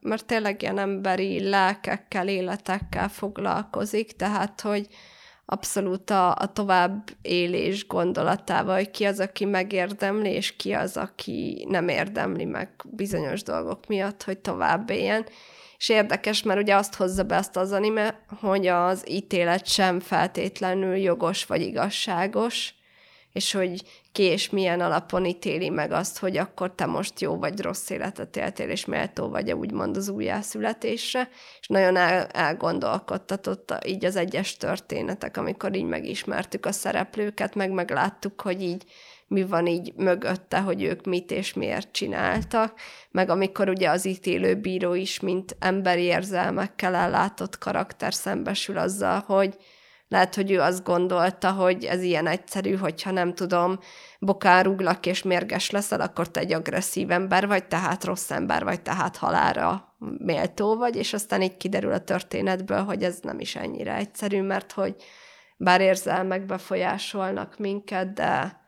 [0.00, 4.86] mert tényleg ilyen emberi lelkekkel, életekkel foglalkozik, tehát, hogy,
[5.46, 11.66] abszolút a, a tovább élés gondolatával, hogy ki az, aki megérdemli, és ki az, aki
[11.68, 15.26] nem érdemli meg bizonyos dolgok miatt, hogy tovább éljen.
[15.78, 20.96] És érdekes, mert ugye azt hozza be ezt az anime, hogy az ítélet sem feltétlenül
[20.96, 22.74] jogos vagy igazságos,
[23.32, 23.82] és hogy
[24.16, 28.36] ki és milyen alapon ítéli meg azt, hogy akkor te most jó vagy rossz életet
[28.36, 31.28] éltél, és méltó vagy úgymond az újjászületésre,
[31.60, 38.40] és nagyon el, elgondolkodtatott így az egyes történetek, amikor így megismertük a szereplőket, meg megláttuk,
[38.40, 38.84] hogy így
[39.26, 44.54] mi van így mögötte, hogy ők mit és miért csináltak, meg amikor ugye az ítélő
[44.54, 49.56] bíró is, mint emberi érzelmekkel ellátott karakter szembesül azzal, hogy
[50.08, 53.78] lehet, hogy ő azt gondolta, hogy ez ilyen egyszerű, hogyha nem tudom,
[54.18, 58.82] bokán rúglak és mérges leszel, akkor te egy agresszív ember vagy, tehát rossz ember vagy,
[58.82, 63.94] tehát halára méltó vagy, és aztán így kiderül a történetből, hogy ez nem is ennyire
[63.94, 64.94] egyszerű, mert hogy
[65.56, 68.60] bár érzelmek befolyásolnak minket, de,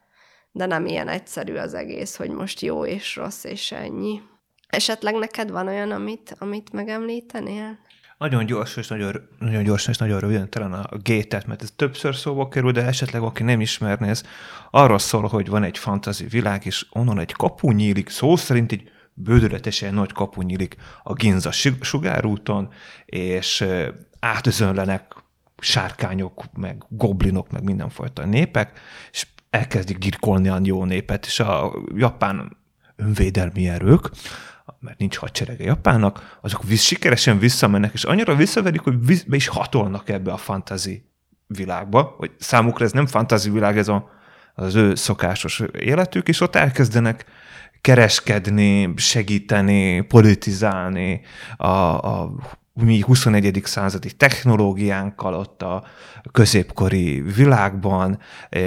[0.52, 4.22] de nem ilyen egyszerű az egész, hogy most jó és rossz és ennyi.
[4.68, 7.78] Esetleg neked van olyan, amit, amit megemlítenél?
[8.18, 12.14] Nagyon gyors és nagyon, nagyon gyors és nagyon röviden talán a gétet, mert ez többször
[12.14, 14.22] szóba kerül, de esetleg aki nem ismerné, ez
[14.70, 18.90] arról szól, hogy van egy fantazi világ, és onnan egy kapu nyílik, szó szerint egy
[19.14, 21.50] bődületesen nagy kapu nyílik a Ginza
[21.80, 22.68] sugárúton,
[23.04, 23.64] és
[24.20, 25.14] átözönlenek
[25.58, 32.56] sárkányok, meg goblinok, meg mindenfajta népek, és elkezdik gyilkolni a jó népet, és a japán
[32.96, 34.10] önvédelmi erők
[34.80, 39.48] mert nincs hadserege Japánnak, azok visz, sikeresen visszamennek, és annyira visszaverik, hogy visz, be is
[39.48, 41.04] hatolnak ebbe a fantazi
[41.46, 44.10] világba, hogy számukra ez nem fantazi világ, ez a,
[44.54, 47.24] az ő szokásos életük, és ott elkezdenek
[47.80, 51.20] kereskedni, segíteni, politizálni
[51.56, 52.34] a, a
[52.82, 53.60] mi 21.
[53.64, 55.84] századi technológiánkkal ott a
[56.32, 58.18] középkori világban,
[58.48, 58.60] e,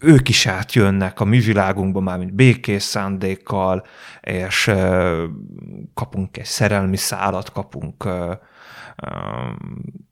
[0.00, 3.86] ők is átjönnek a mi világunkba már, mint békés szándékkal,
[4.20, 5.12] és e,
[5.94, 8.40] kapunk egy szerelmi szálat, kapunk e,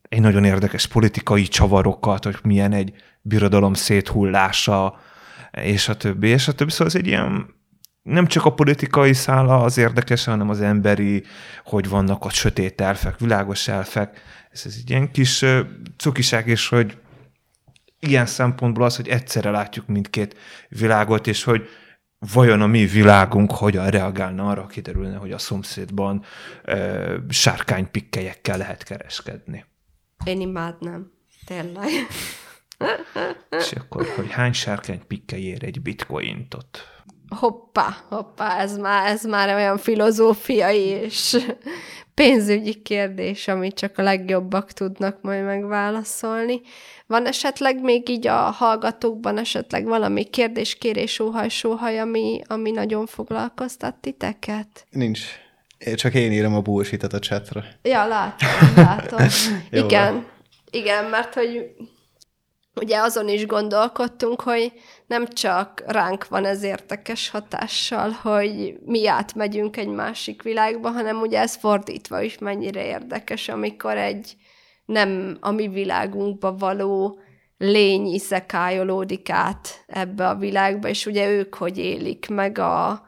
[0.09, 4.99] egy nagyon érdekes politikai csavarokat, hogy milyen egy birodalom széthullása,
[5.51, 6.71] és a többi, és a többi.
[6.71, 7.57] Szóval ez egy ilyen
[8.09, 11.25] nem csak a politikai szála az érdekes, hanem az emberi,
[11.65, 14.21] hogy vannak ott sötét elfek, világos elfek.
[14.51, 15.45] Ez, ez egy ilyen kis
[15.97, 16.99] cukiság, és hogy
[18.01, 20.37] ilyen szempontból az, hogy egyszerre látjuk mindkét
[20.69, 21.69] világot, és hogy
[22.33, 26.25] vajon a mi világunk hogyan reagálna arra, kiderülne, hogy a szomszédban
[26.65, 29.65] ö, sárkánypikkelyekkel lehet kereskedni.
[30.25, 31.11] Én imádnám.
[31.45, 31.89] Tényleg.
[33.51, 36.98] És akkor, hogy hány sárkánypikkely ér egy bitcointot?
[37.37, 41.37] Hoppá, hoppá, ez már, ez már olyan filozófiai és
[42.15, 46.61] pénzügyi kérdés, amit csak a legjobbak tudnak majd megválaszolni.
[47.07, 53.07] Van esetleg még így a hallgatókban esetleg valami kérdés, kérés, óhaj, sóhaj, ami, ami nagyon
[53.07, 54.87] foglalkoztat titeket?
[54.91, 55.21] Nincs.
[55.95, 57.65] Csak én írom a bullshit a chatra.
[57.83, 58.49] Ja, látom,
[58.85, 59.27] látom.
[59.71, 60.27] Igen, van.
[60.71, 61.75] igen, mert hogy
[62.81, 64.73] ugye azon is gondolkodtunk, hogy
[65.07, 71.41] nem csak ránk van ez értekes hatással, hogy mi átmegyünk egy másik világba, hanem ugye
[71.41, 74.37] ez fordítva is mennyire érdekes, amikor egy
[74.85, 77.19] nem a mi világunkba való
[77.59, 83.07] lény iszekálolódik át ebbe a világba, és ugye ők hogy élik meg a,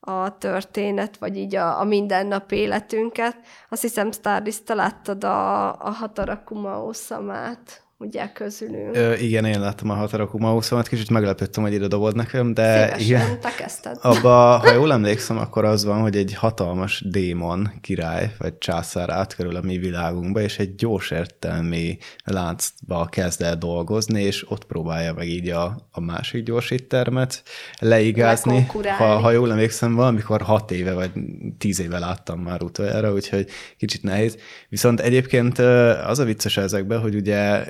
[0.00, 3.36] a történet, vagy így a, a mindennap életünket.
[3.68, 8.96] Azt hiszem, Stardust, te láttad a, a Hatarakuma Osamát, ugye közülünk.
[8.96, 13.00] Ö, igen, én láttam a Hataraku Mausomat, kicsit meglepődtem, hogy ide dobod nekem, de Szívesen,
[13.00, 13.40] igen.
[13.40, 13.98] te kezdted.
[14.00, 19.56] Abba, ha jól emlékszem, akkor az van, hogy egy hatalmas démon király, vagy császár átkerül
[19.56, 25.28] a mi világunkba, és egy gyors értelmi láncba kezd el dolgozni, és ott próbálja meg
[25.28, 27.42] így a, a másik gyors éttermet
[27.78, 28.66] leigázni.
[28.98, 31.10] Ha, ha jól emlékszem, valamikor hat éve, vagy
[31.58, 34.36] tíz éve láttam már utoljára, úgyhogy kicsit nehéz.
[34.68, 35.58] Viszont egyébként
[36.06, 37.64] az a vicces ezekben, hogy ugye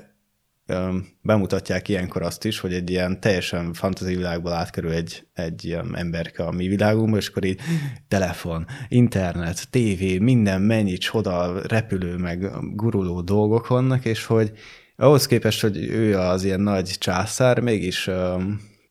[1.21, 6.45] bemutatják ilyenkor azt is, hogy egy ilyen teljesen fantasy világból átkerül egy, egy ilyen emberke
[6.45, 7.61] a mi világunkba, és akkor így
[8.09, 14.53] telefon, internet, tévé, minden mennyi csoda, repülő, meg guruló dolgok vannak, és hogy
[14.97, 18.11] ahhoz képest, hogy ő az ilyen nagy császár, mégis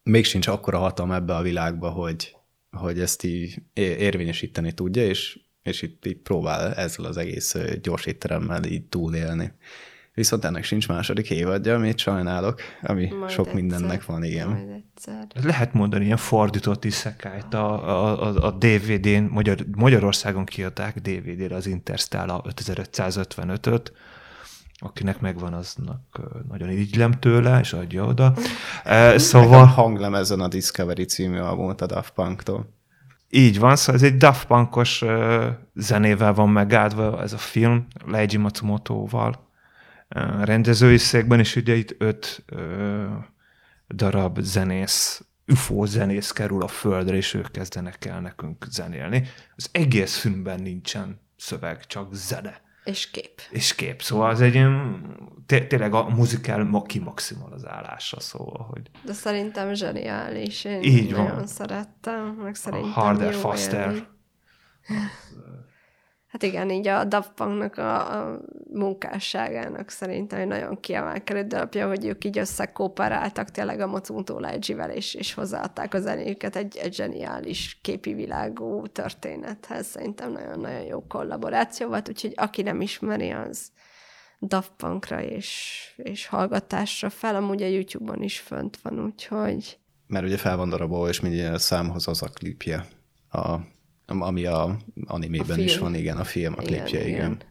[0.03, 2.35] még sincs akkora hatalma ebbe a világba, hogy,
[2.77, 8.63] hogy ezt így érvényesíteni tudja, és, és itt így próbál ezzel az egész gyors étteremmel
[8.63, 9.53] így túlélni.
[10.13, 13.61] Viszont ennek sincs második évadja, amit sajnálok, ami Majd sok egyszer.
[13.61, 14.47] mindennek van, igen.
[14.47, 15.27] Majd egyszer.
[15.43, 21.67] Lehet mondani ilyen fordított iszekályt a, a, a, a DVD-n, Magyar, Magyarországon kiadták DVD-re az
[21.67, 23.91] Interstellar 5555-öt,
[24.77, 28.33] akinek megvan, aznak nagyon irigylem tőle, és adja oda.
[28.83, 32.73] E, Nekem Szóval hanglemezen a Discovery című albumot a Daft Punk-tól.
[33.29, 35.03] így van, szóval ez egy Daft Punkos
[35.75, 39.49] zenével van megáldva ez a film, Leiji Matsumoto-val
[40.43, 43.05] rendezői székben, és ugye itt öt ö,
[43.89, 49.27] darab zenész, UFO zenész kerül a földre, és ők kezdenek el nekünk zenélni.
[49.55, 53.41] Az egész filmben nincsen szöveg, csak zene És kép.
[53.49, 54.01] és kép.
[54.01, 55.05] Szóval az egy ilyen,
[55.45, 60.63] té- tényleg a muzikál ma- kimaximalizálása, szóval, hogy De szerintem zseniális.
[60.63, 61.47] Én Így nagyon van.
[61.47, 63.87] szerettem, meg szerintem harder, jó faster.
[63.87, 64.05] élmény.
[66.31, 68.39] Hát igen, így a Daft a, a
[68.73, 75.13] munkásságának szerintem egy nagyon kiemelkedő darabja, hogy ők így összekooperáltak tényleg a Matsumoto Leiji-vel, és,
[75.13, 79.85] és hozzáadták a zenéjüket egy, egy zseniális képi világú történethez.
[79.87, 83.71] Szerintem nagyon-nagyon jó kollaboráció volt, úgyhogy aki nem ismeri, az
[84.39, 90.37] Daft Punkra és, és hallgatásra fel, amúgy a YouTube-on is fönt van, úgyhogy Mert ugye
[90.37, 92.87] fel van darabolva, és minden számhoz az a klipje,
[93.31, 93.55] a,
[94.19, 97.07] ami a animében A is van, igen, a film, a klipje, igen.
[97.07, 97.31] igen.
[97.31, 97.49] igen.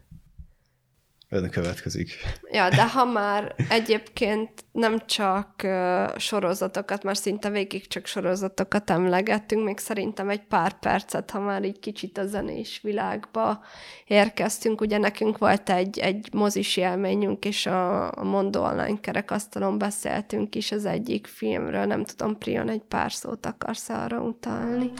[1.33, 2.11] Ön következik.
[2.51, 9.63] Ja, de ha már egyébként nem csak uh, sorozatokat, már szinte végig csak sorozatokat emlegettünk,
[9.63, 13.63] még szerintem egy pár percet, ha már így kicsit a zenés világba
[14.05, 14.81] érkeztünk.
[14.81, 20.71] Ugye nekünk volt egy, egy mozis élményünk, és a, a Mondo Online kerekasztalon beszéltünk is
[20.71, 21.85] az egyik filmről.
[21.85, 24.91] Nem tudom, Prion, egy pár szót akarsz arra utalni?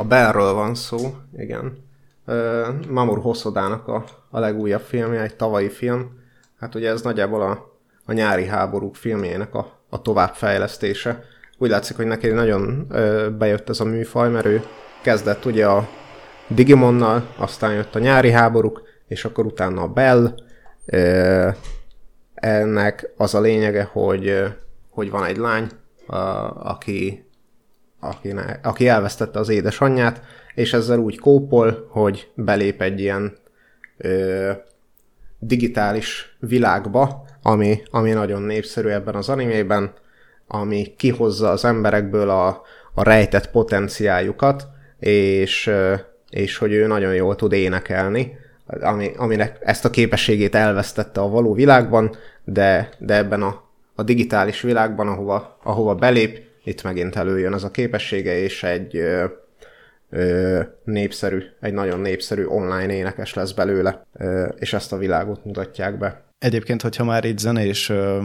[0.00, 1.84] A Bellről van szó, igen.
[2.26, 6.18] Ö, Mamoru Hosodának a, a legújabb filmje, egy tavalyi film.
[6.58, 7.72] Hát ugye ez nagyjából a,
[8.04, 11.24] a nyári háborúk filmjének a, a továbbfejlesztése.
[11.58, 14.62] Úgy látszik, hogy neki nagyon ö, bejött ez a műfaj, mert ő
[15.02, 15.88] kezdett ugye a
[16.48, 20.34] Digimonnal, aztán jött a nyári háborúk, és akkor utána a Bell.
[20.86, 21.48] Ö,
[22.34, 24.44] ennek az a lényege, hogy,
[24.90, 25.68] hogy van egy lány,
[26.06, 26.16] a,
[26.70, 27.29] aki
[28.00, 30.22] akine, aki elvesztette az édesanyját,
[30.54, 33.36] és ezzel úgy kópol, hogy belép egy ilyen
[33.96, 34.50] ö,
[35.38, 39.92] digitális világba, ami, ami nagyon népszerű ebben az animében,
[40.46, 42.62] ami kihozza az emberekből a,
[42.94, 45.70] a rejtett potenciáljukat, és,
[46.30, 48.38] és hogy ő nagyon jól tud énekelni,
[48.80, 53.62] ami, aminek ezt a képességét elvesztette a való világban, de, de ebben a,
[53.94, 59.24] a digitális világban, ahova, ahova belép, itt megint előjön ez a képessége, és egy ö,
[60.10, 65.98] ö, népszerű, egy nagyon népszerű online énekes lesz belőle, ö, és ezt a világot mutatják
[65.98, 66.24] be.
[66.38, 68.20] Egyébként, hogyha már itt zenés ö,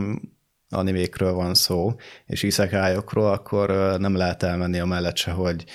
[0.70, 5.66] animékről van szó, és iszekályokról, akkor ö, nem lehet elmenni a mellett se, hogy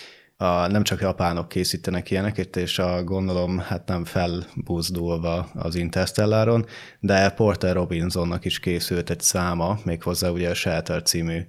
[0.41, 6.67] a, nem csak japánok készítenek ilyeneket, és a gondolom hát nem felbuzdulva az Interstellaron,
[7.01, 11.41] de Porter Robinsonnak is készült egy száma, méghozzá ugye a Shelter című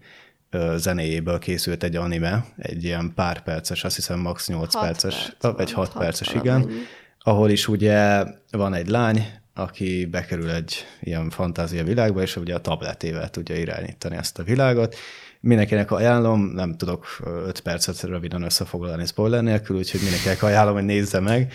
[0.75, 4.47] zenéjéből készült egy anime, egy ilyen pár perces, azt hiszem max.
[4.47, 6.71] 8 Hat perces, perc vagy van, 6 hat perces, igen,
[7.19, 12.61] ahol is ugye van egy lány, aki bekerül egy ilyen fantázia világba, és ugye a
[12.61, 14.95] tabletével tudja irányítani ezt a világot.
[15.39, 17.05] Mindenkinek ajánlom, nem tudok
[17.45, 21.53] 5 percet röviden összefoglalni spoiler nélkül, úgyhogy mindenkinek ajánlom, hogy nézze meg.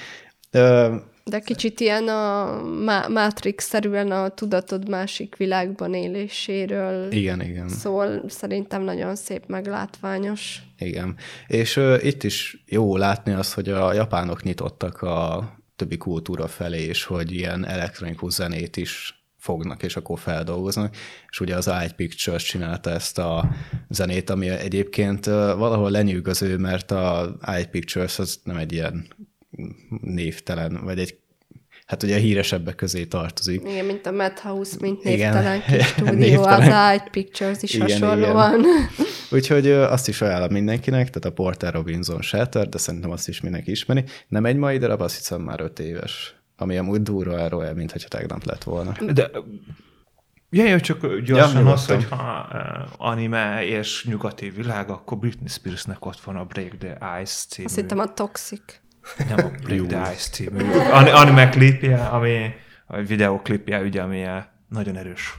[1.31, 7.69] De kicsit ilyen a Ma- Matrix-szerűen a tudatod másik világban éléséről igen, igen.
[7.69, 8.23] szól.
[8.29, 10.63] Szerintem nagyon szép, meglátványos.
[10.79, 11.17] Igen.
[11.47, 16.83] És ö, itt is jó látni azt, hogy a japánok nyitottak a többi kultúra felé,
[16.83, 20.97] és hogy ilyen elektronikus zenét is fognak, és akkor feldolgoznak.
[21.29, 23.51] És ugye az Eye Pictures csinálta ezt a
[23.89, 29.07] zenét, ami egyébként valahol lenyűgöző, mert a Eye Pictures az nem egy ilyen
[30.01, 31.19] névtelen, vagy egy
[31.87, 33.63] hát ugye a híresebbek közé tartozik.
[33.69, 35.33] Igen, mint a Madhouse, mint Igen.
[35.33, 36.61] névtelen kis stúdió, Névtelen.
[36.61, 38.65] az Eye Pictures is Igen, hasonlóan.
[39.31, 43.41] Úgyhogy ö, azt is ajánlom mindenkinek, tehát a Porter Robinson Shelter, de szerintem azt is
[43.41, 44.05] mindenki ismeri.
[44.29, 46.35] Nem egy mai darab, azt hiszem már öt éves.
[46.57, 48.97] Ami amúgy durva arról, mint hogyha tegnap lett volna.
[49.13, 49.31] De
[50.51, 52.49] Ja, jó, csak gyorsan Ja, az, hogy ha
[52.97, 57.67] anime és nyugati világ, akkor Britney Spearsnek ott van a Break the Ice című.
[57.67, 58.81] Azt hittem a Toxic.
[59.29, 60.65] Nem a Break the Ice című.
[60.93, 62.55] An- anime klipje, ami
[62.87, 64.25] a videoklipje, ugye, ami
[64.69, 65.35] nagyon erős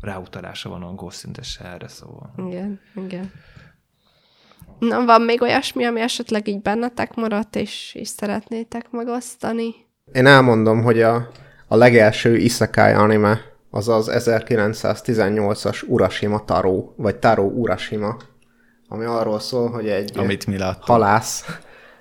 [0.00, 2.34] ráutalása van angol szintesen erre, szóval.
[2.48, 3.30] Igen, igen.
[4.78, 9.74] Na, van még olyasmi, ami esetleg így bennetek maradt, és, és szeretnétek megosztani?
[10.12, 11.28] Én elmondom, hogy a,
[11.68, 18.16] a legelső Isekai anime az az 1918-as Urashima Taro, vagy Taro Urashima,
[18.88, 20.84] ami arról szól, hogy egy Amit mi láttunk.
[20.84, 21.58] halász,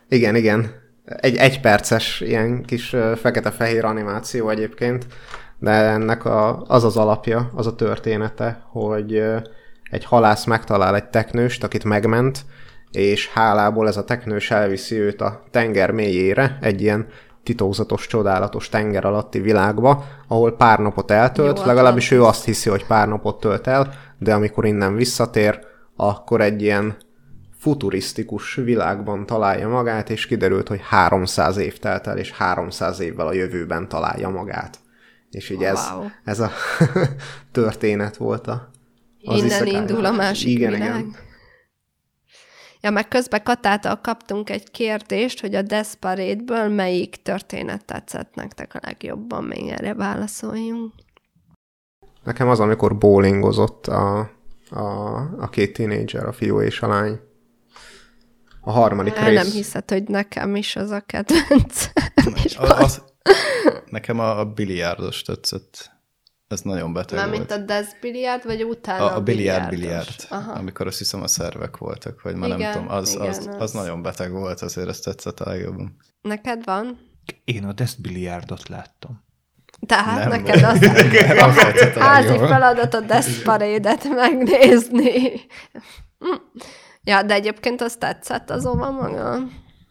[0.07, 5.05] igen, igen, egy egyperces ilyen kis fekete-fehér animáció egyébként,
[5.59, 9.23] de ennek a, az az alapja, az a története, hogy
[9.91, 12.45] egy halász megtalál egy teknőst, akit megment,
[12.91, 17.07] és hálából ez a teknős elviszi őt a tenger mélyére, egy ilyen
[17.43, 22.85] titokzatos, csodálatos tenger alatti világba, ahol pár napot eltölt, Jó, legalábbis ő azt hiszi, hogy
[22.85, 25.59] pár napot tölt el, de amikor innen visszatér,
[25.95, 26.95] akkor egy ilyen
[27.61, 33.33] futurisztikus világban találja magát, és kiderült, hogy 300 év telt el, és 300 évvel a
[33.33, 34.79] jövőben találja magát.
[35.29, 36.05] És így ez, Wow.
[36.23, 36.51] ez a
[37.51, 38.69] történet volt a
[39.23, 40.99] az Innen indul a másik igen, világ.
[40.99, 41.15] Igen.
[42.81, 48.79] Ja, meg közben Katától kaptunk egy kérdést, hogy a Desperate-ből melyik történet tetszett nektek a
[48.81, 50.93] legjobban, még erre válaszoljunk.
[52.23, 54.19] Nekem az, amikor bowlingozott a,
[54.69, 57.19] a, a két tínédzser, a fiú és a lány.
[58.61, 59.43] A harmadik El rész.
[59.43, 61.87] nem hiszed, hogy nekem is az a kedvenc.
[62.43, 63.01] és A, az,
[63.89, 65.89] nekem a, a biliárdos tetszett.
[66.47, 67.37] Ez nagyon beteg Már volt.
[67.37, 70.51] mint a Desbiliard, vagy utána a, a biliárd biliárd, Aha.
[70.51, 73.55] amikor azt hiszem a szervek voltak, vagy már Igen, nem tudom, az, igen, az, az,
[73.59, 73.71] az.
[73.71, 75.95] nagyon beteg volt, azért ezt tetszett a legjobban.
[76.21, 76.99] Neked van?
[77.43, 79.23] Én a Death Billiardot láttam.
[79.85, 80.41] Tehát Nem.
[80.41, 80.81] neked az
[81.47, 85.11] Az házi feladat a Desperate-et megnézni.
[87.03, 89.39] Ja, de egyébként az tetszett azonban maga.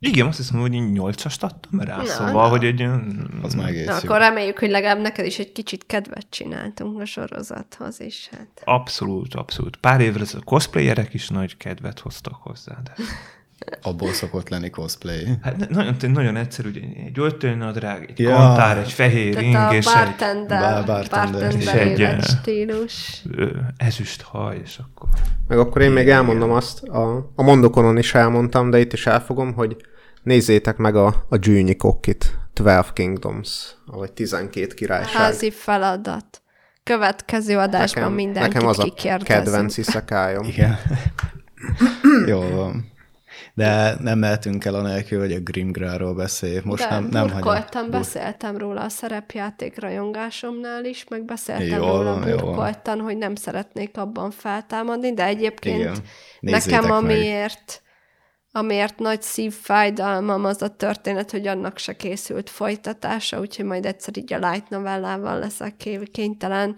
[0.02, 2.48] Igen, azt hiszem, hogy én nyolcast adtam rá, Na, szóval, na.
[2.48, 3.30] hogy egy olyan...
[3.42, 3.98] Az már egész Na, jó.
[3.98, 8.28] akkor reméljük, hogy legalább neked is egy kicsit kedvet csináltunk a sorozathoz is.
[8.32, 8.62] Hát.
[8.64, 9.76] Abszolút, abszolút.
[9.76, 12.92] Pár évre ez a cosplayerek is nagy kedvet hoztak hozzá, de...
[13.82, 15.24] Abból szokott lenni cosplay.
[15.42, 18.36] Hát nagyon, nagyon egyszerű, ugye egy öltönynadrág, egy Ja.
[18.36, 21.30] kantár, egy fehér ing, Tehát a és egy bartender, Bár- bartender.
[21.40, 23.22] bartender És egy, életstílus.
[23.36, 25.08] ö, ezüst haj, és akkor...
[25.48, 29.52] Meg akkor én még elmondom azt, a, a mondokonon is elmondtam, de itt is elfogom,
[29.54, 29.76] hogy
[30.22, 35.12] nézzétek meg a, a Gyűnyi Kokkit, 12 Kingdoms, vagy 12 királyság.
[35.22, 36.42] Házi feladat.
[36.82, 38.92] Következő adásban nekem, mindenkit nekem az a
[39.22, 40.44] kedvenc iszekályom.
[40.46, 40.78] Igen.
[42.26, 42.89] Jó van.
[43.60, 46.64] De nem mehetünk el anélkül, hogy a Grimgráról beszéljük.
[46.64, 52.28] Most De nem, nem burkoltam, beszéltem róla a szerepjáték rajongásomnál is, meg beszéltem Jó róla
[52.28, 55.96] jó burkoltan, hogy nem szeretnék abban feltámadni, de egyébként Igen.
[56.40, 56.98] Nézzétek nekem meg.
[56.98, 57.82] amiért,
[58.52, 64.32] amiért nagy szívfájdalmam az a történet, hogy annak se készült folytatása, úgyhogy majd egyszer így
[64.32, 66.76] a light novellával leszek ké- kénytelen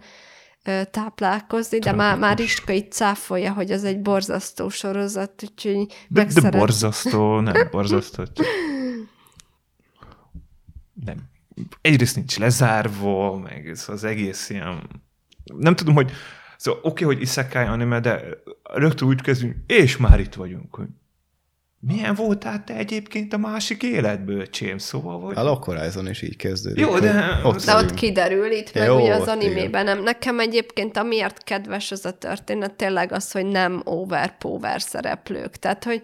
[0.91, 6.51] táplálkozni, de már, már Iska itt cáfolja, hogy az egy borzasztó sorozat, úgyhogy De, de
[6.51, 8.25] borzasztó, nem borzasztó.
[8.25, 8.47] csak-
[11.05, 11.17] Nem.
[11.81, 15.03] Egyrészt nincs lezárva, meg ez az egész ilyen...
[15.45, 16.11] Nem tudom, hogy...
[16.57, 18.23] Szóval oké, okay, hogy isekai anime, de
[18.63, 20.89] rögtön úgy kezdünk, és már itt vagyunk, hogy
[21.87, 25.37] milyen voltál te egyébként a másik életből, csém, szóval, hogy...
[25.37, 26.85] A Lock Horizon is így kezdődik.
[26.85, 30.03] Jó, de- ott De ott kiderül, itt meg Jó, ugye az animében nem.
[30.03, 35.57] Nekem egyébként amiért kedves az a történet tényleg az, hogy nem overpower szereplők.
[35.57, 36.03] Tehát, hogy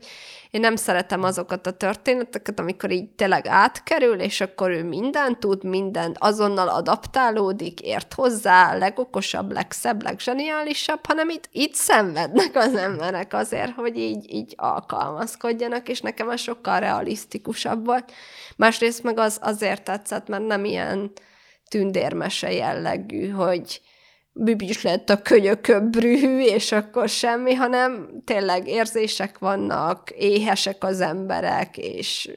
[0.50, 5.64] én nem szeretem azokat a történeteket, amikor így tényleg átkerül, és akkor ő mindent tud,
[5.64, 13.74] mindent azonnal adaptálódik, ért hozzá, legokosabb, legszebb, legzseniálisabb, hanem itt, itt szenvednek az emberek azért,
[13.74, 18.12] hogy így, így alkalmazkodjanak, és nekem ez sokkal realisztikusabb volt.
[18.56, 21.12] Másrészt meg az azért tetszett, mert nem ilyen
[21.68, 23.80] tündérmese jellegű, hogy
[24.40, 32.30] bibis lett a könyököbrű, és akkor semmi, hanem tényleg érzések vannak, éhesek az emberek, és,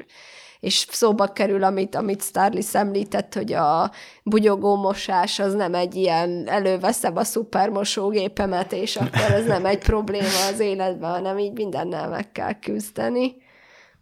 [0.59, 3.91] és szóba kerül, amit, amit Starlis említett, hogy a
[4.23, 4.95] bugyogó
[5.37, 11.11] az nem egy ilyen előveszem a szupermosógépemet, és akkor ez nem egy probléma az életben,
[11.11, 13.35] hanem így mindennel meg kell küzdeni.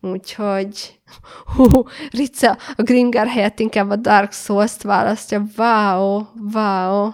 [0.02, 1.00] Úgyhogy,
[1.56, 5.44] hú, Rica, a Grimgar helyett inkább a Dark Souls-t választja.
[5.58, 7.12] Wow, wow.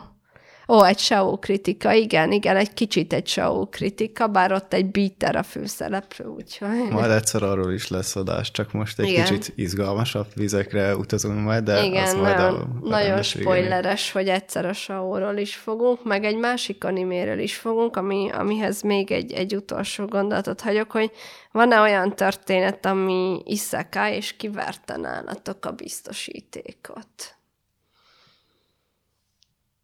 [0.68, 5.36] Ó, egy Shao kritika, igen, igen, egy kicsit egy Shao kritika, bár ott egy beater
[5.36, 6.90] a főszereplő, úgyhogy...
[6.90, 9.26] Majd egyszer arról is lesz adás, csak most egy Igen.
[9.26, 14.28] kicsit izgalmasabb vizekre utazunk majd, de az Igen, majd nagyon, a, a nagyon spoileres, hogy
[14.28, 19.32] egyszer a Shao-ról is fogunk, meg egy másik animéről is fogunk, ami, amihez még egy,
[19.32, 21.12] egy utolsó gondolatot hagyok, hogy
[21.52, 27.35] van-e olyan történet, ami iszeká, és kiverte nálatok a biztosítékot?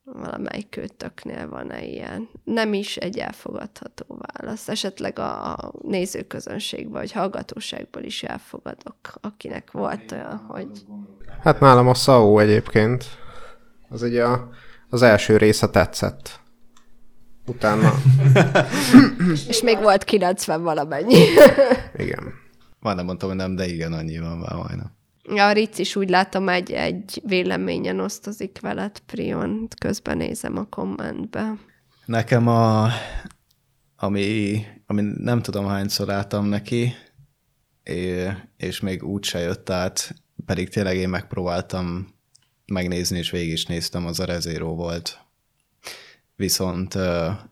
[0.04, 2.30] Valamelyik kötöknél van-e ilyen?
[2.44, 4.68] Nem is egy elfogadható válasz.
[4.68, 10.86] Esetleg a a nézőközönségben, vagy hallgatóságból is elfogadok, akinek volt olyan, hogy...
[11.42, 13.06] Hát nálam a SAO egyébként.
[13.90, 14.50] Az ugye a,
[14.90, 16.40] az első része tetszett.
[17.48, 17.94] Utána,
[19.48, 21.24] És még volt 90 valamennyi.
[21.96, 22.34] igen.
[22.80, 24.92] Már nem mondtam, hogy nem, de igen, annyi van már majdnem.
[25.40, 29.68] A Ritz is úgy látom, egy, egy véleményen osztozik veled, Prion.
[29.80, 31.58] Közben nézem a kommentbe.
[32.06, 32.90] Nekem a,
[33.96, 36.94] ami, ami nem tudom hányszor álltam neki,
[38.58, 40.16] és még úgy se jött át,
[40.46, 42.08] pedig tényleg én megpróbáltam
[42.66, 45.20] megnézni, és végig is néztem, az a Rezero volt.
[46.36, 46.94] Viszont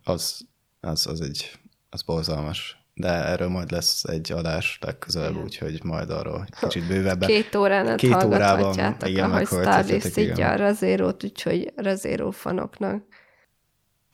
[0.04, 0.48] az,
[0.80, 1.52] az, az egy,
[1.90, 2.79] az borzalmas.
[3.00, 7.28] De erről majd lesz egy adás legközelebb, úgyhogy majd arról egy kicsit bővebben.
[7.28, 13.04] Két órán át Két órában, igen, ahogy Starlis így a Razérót, úgyhogy Razéró fanoknak.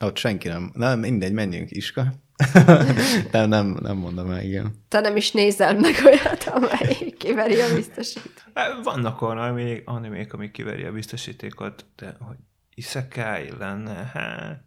[0.00, 0.70] Ott senki nem.
[0.74, 2.12] Nem, mindegy, menjünk, Iska.
[3.32, 4.84] nem, nem, nem mondom el, igen.
[4.88, 8.44] Te nem is nézel meg olyat, amely kiveri a biztosít.
[8.54, 12.36] Hát Vannak olyan animék, animék, amik kiveri a biztosítékot, de hogy
[12.74, 14.65] isekai lenne, hát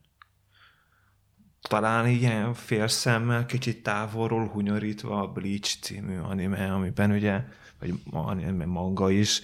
[1.61, 7.43] talán ilyen félszemmel, kicsit távolról hunyorítva a Bleach című anime, amiben ugye,
[7.79, 9.41] vagy anime manga is,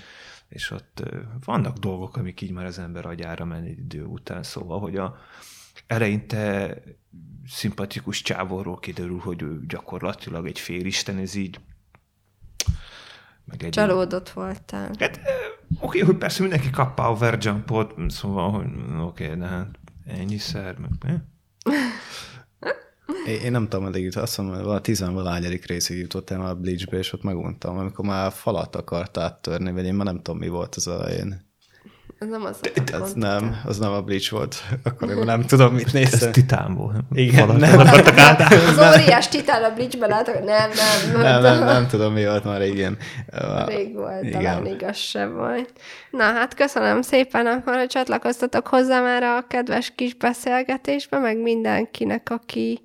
[0.48, 1.04] és ott
[1.46, 5.18] vannak dolgok, amik így már az ember agyára menni egy idő után, szóval, hogy a
[5.88, 6.78] eleinte
[7.48, 11.60] szimpatikus csávorról kiderül, hogy ő gyakorlatilag egy félisten, ez így
[13.46, 14.92] meg egy Csalódott voltál.
[15.00, 15.20] Hát
[15.80, 18.68] oké, hogy persze mindenki kap power jumpot, szóval, hogy
[19.00, 21.14] oké, de hát ennyiszer, meg ne?
[23.26, 26.98] Én, én nem tudom, meddig jut, azt mondom, hogy a tizenvalányadik részig jutottam a Bleachbe,
[26.98, 30.76] és ott meguntam, amikor már falat akart áttörni, vagy én már nem tudom, mi volt
[30.76, 31.44] az elején.
[32.20, 32.60] Ez nem az
[32.92, 34.56] Ez nem, az nem a Bleach volt.
[34.84, 36.32] Akkor én nem tudom, mit Ez néztem.
[36.32, 36.96] titán volt.
[37.12, 37.80] Igen, Falat nem.
[37.80, 38.54] akartak át.
[38.54, 42.60] Az óriás titán a Bleachben látok, nem, nem, Nem, nem, nem tudom, mi volt már
[42.60, 42.98] régen.
[43.66, 44.42] Rég volt, Igen.
[44.44, 45.74] talán igaz sem volt.
[46.12, 52.30] Na hát köszönöm szépen akkor, hogy csatlakoztatok hozzá már a kedves kis beszélgetésbe, meg mindenkinek,
[52.30, 52.82] aki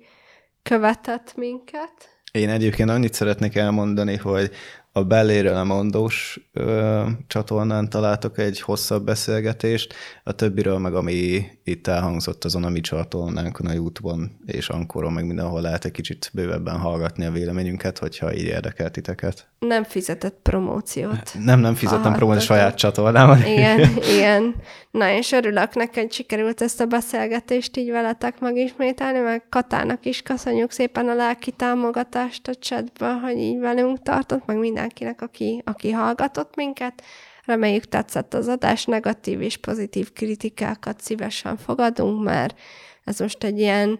[0.63, 1.93] követett minket.
[2.31, 4.51] Én egyébként annyit szeretnék elmondani, hogy
[4.91, 9.93] a belléről a mondós ö, csatornán találtok egy hosszabb beszélgetést,
[10.23, 15.25] a többiről meg, ami itt elhangzott azon a mi csatornánkon, a YouTube-on és Ankoron, meg
[15.25, 19.50] mindenhol lehet egy kicsit bővebben hallgatni a véleményünket, hogyha így érdekel titeket.
[19.67, 21.31] Nem fizetett promóciót.
[21.43, 23.45] Nem, nem fizettem tehát- saját csatornámon.
[23.45, 23.79] Igen,
[24.15, 24.55] igen.
[24.91, 30.21] Na, és örülök neki, hogy sikerült ezt a beszélgetést így veletek megismételni, meg Katának is
[30.21, 35.91] köszönjük szépen a lelki támogatást a chatből, hogy így velünk tartott, meg mindenkinek, aki, aki
[35.91, 37.03] hallgatott minket.
[37.45, 42.59] Reméljük tetszett az adás, negatív és pozitív kritikákat szívesen fogadunk, mert
[43.03, 43.99] ez most egy ilyen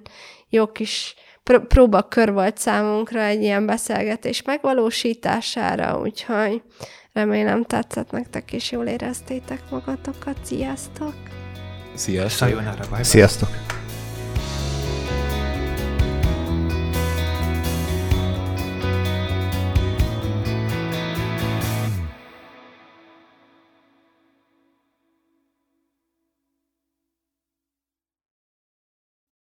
[0.49, 6.61] jó kis pr- próbakör volt számunkra egy ilyen beszélgetés megvalósítására, úgyhogy
[7.13, 10.37] remélem tetszett nektek, és jól éreztétek magatokat.
[10.43, 11.13] Sziasztok!
[11.95, 12.47] Sziasztok!
[12.47, 13.03] Sayonara, bye bye.
[13.03, 13.49] Sziasztok!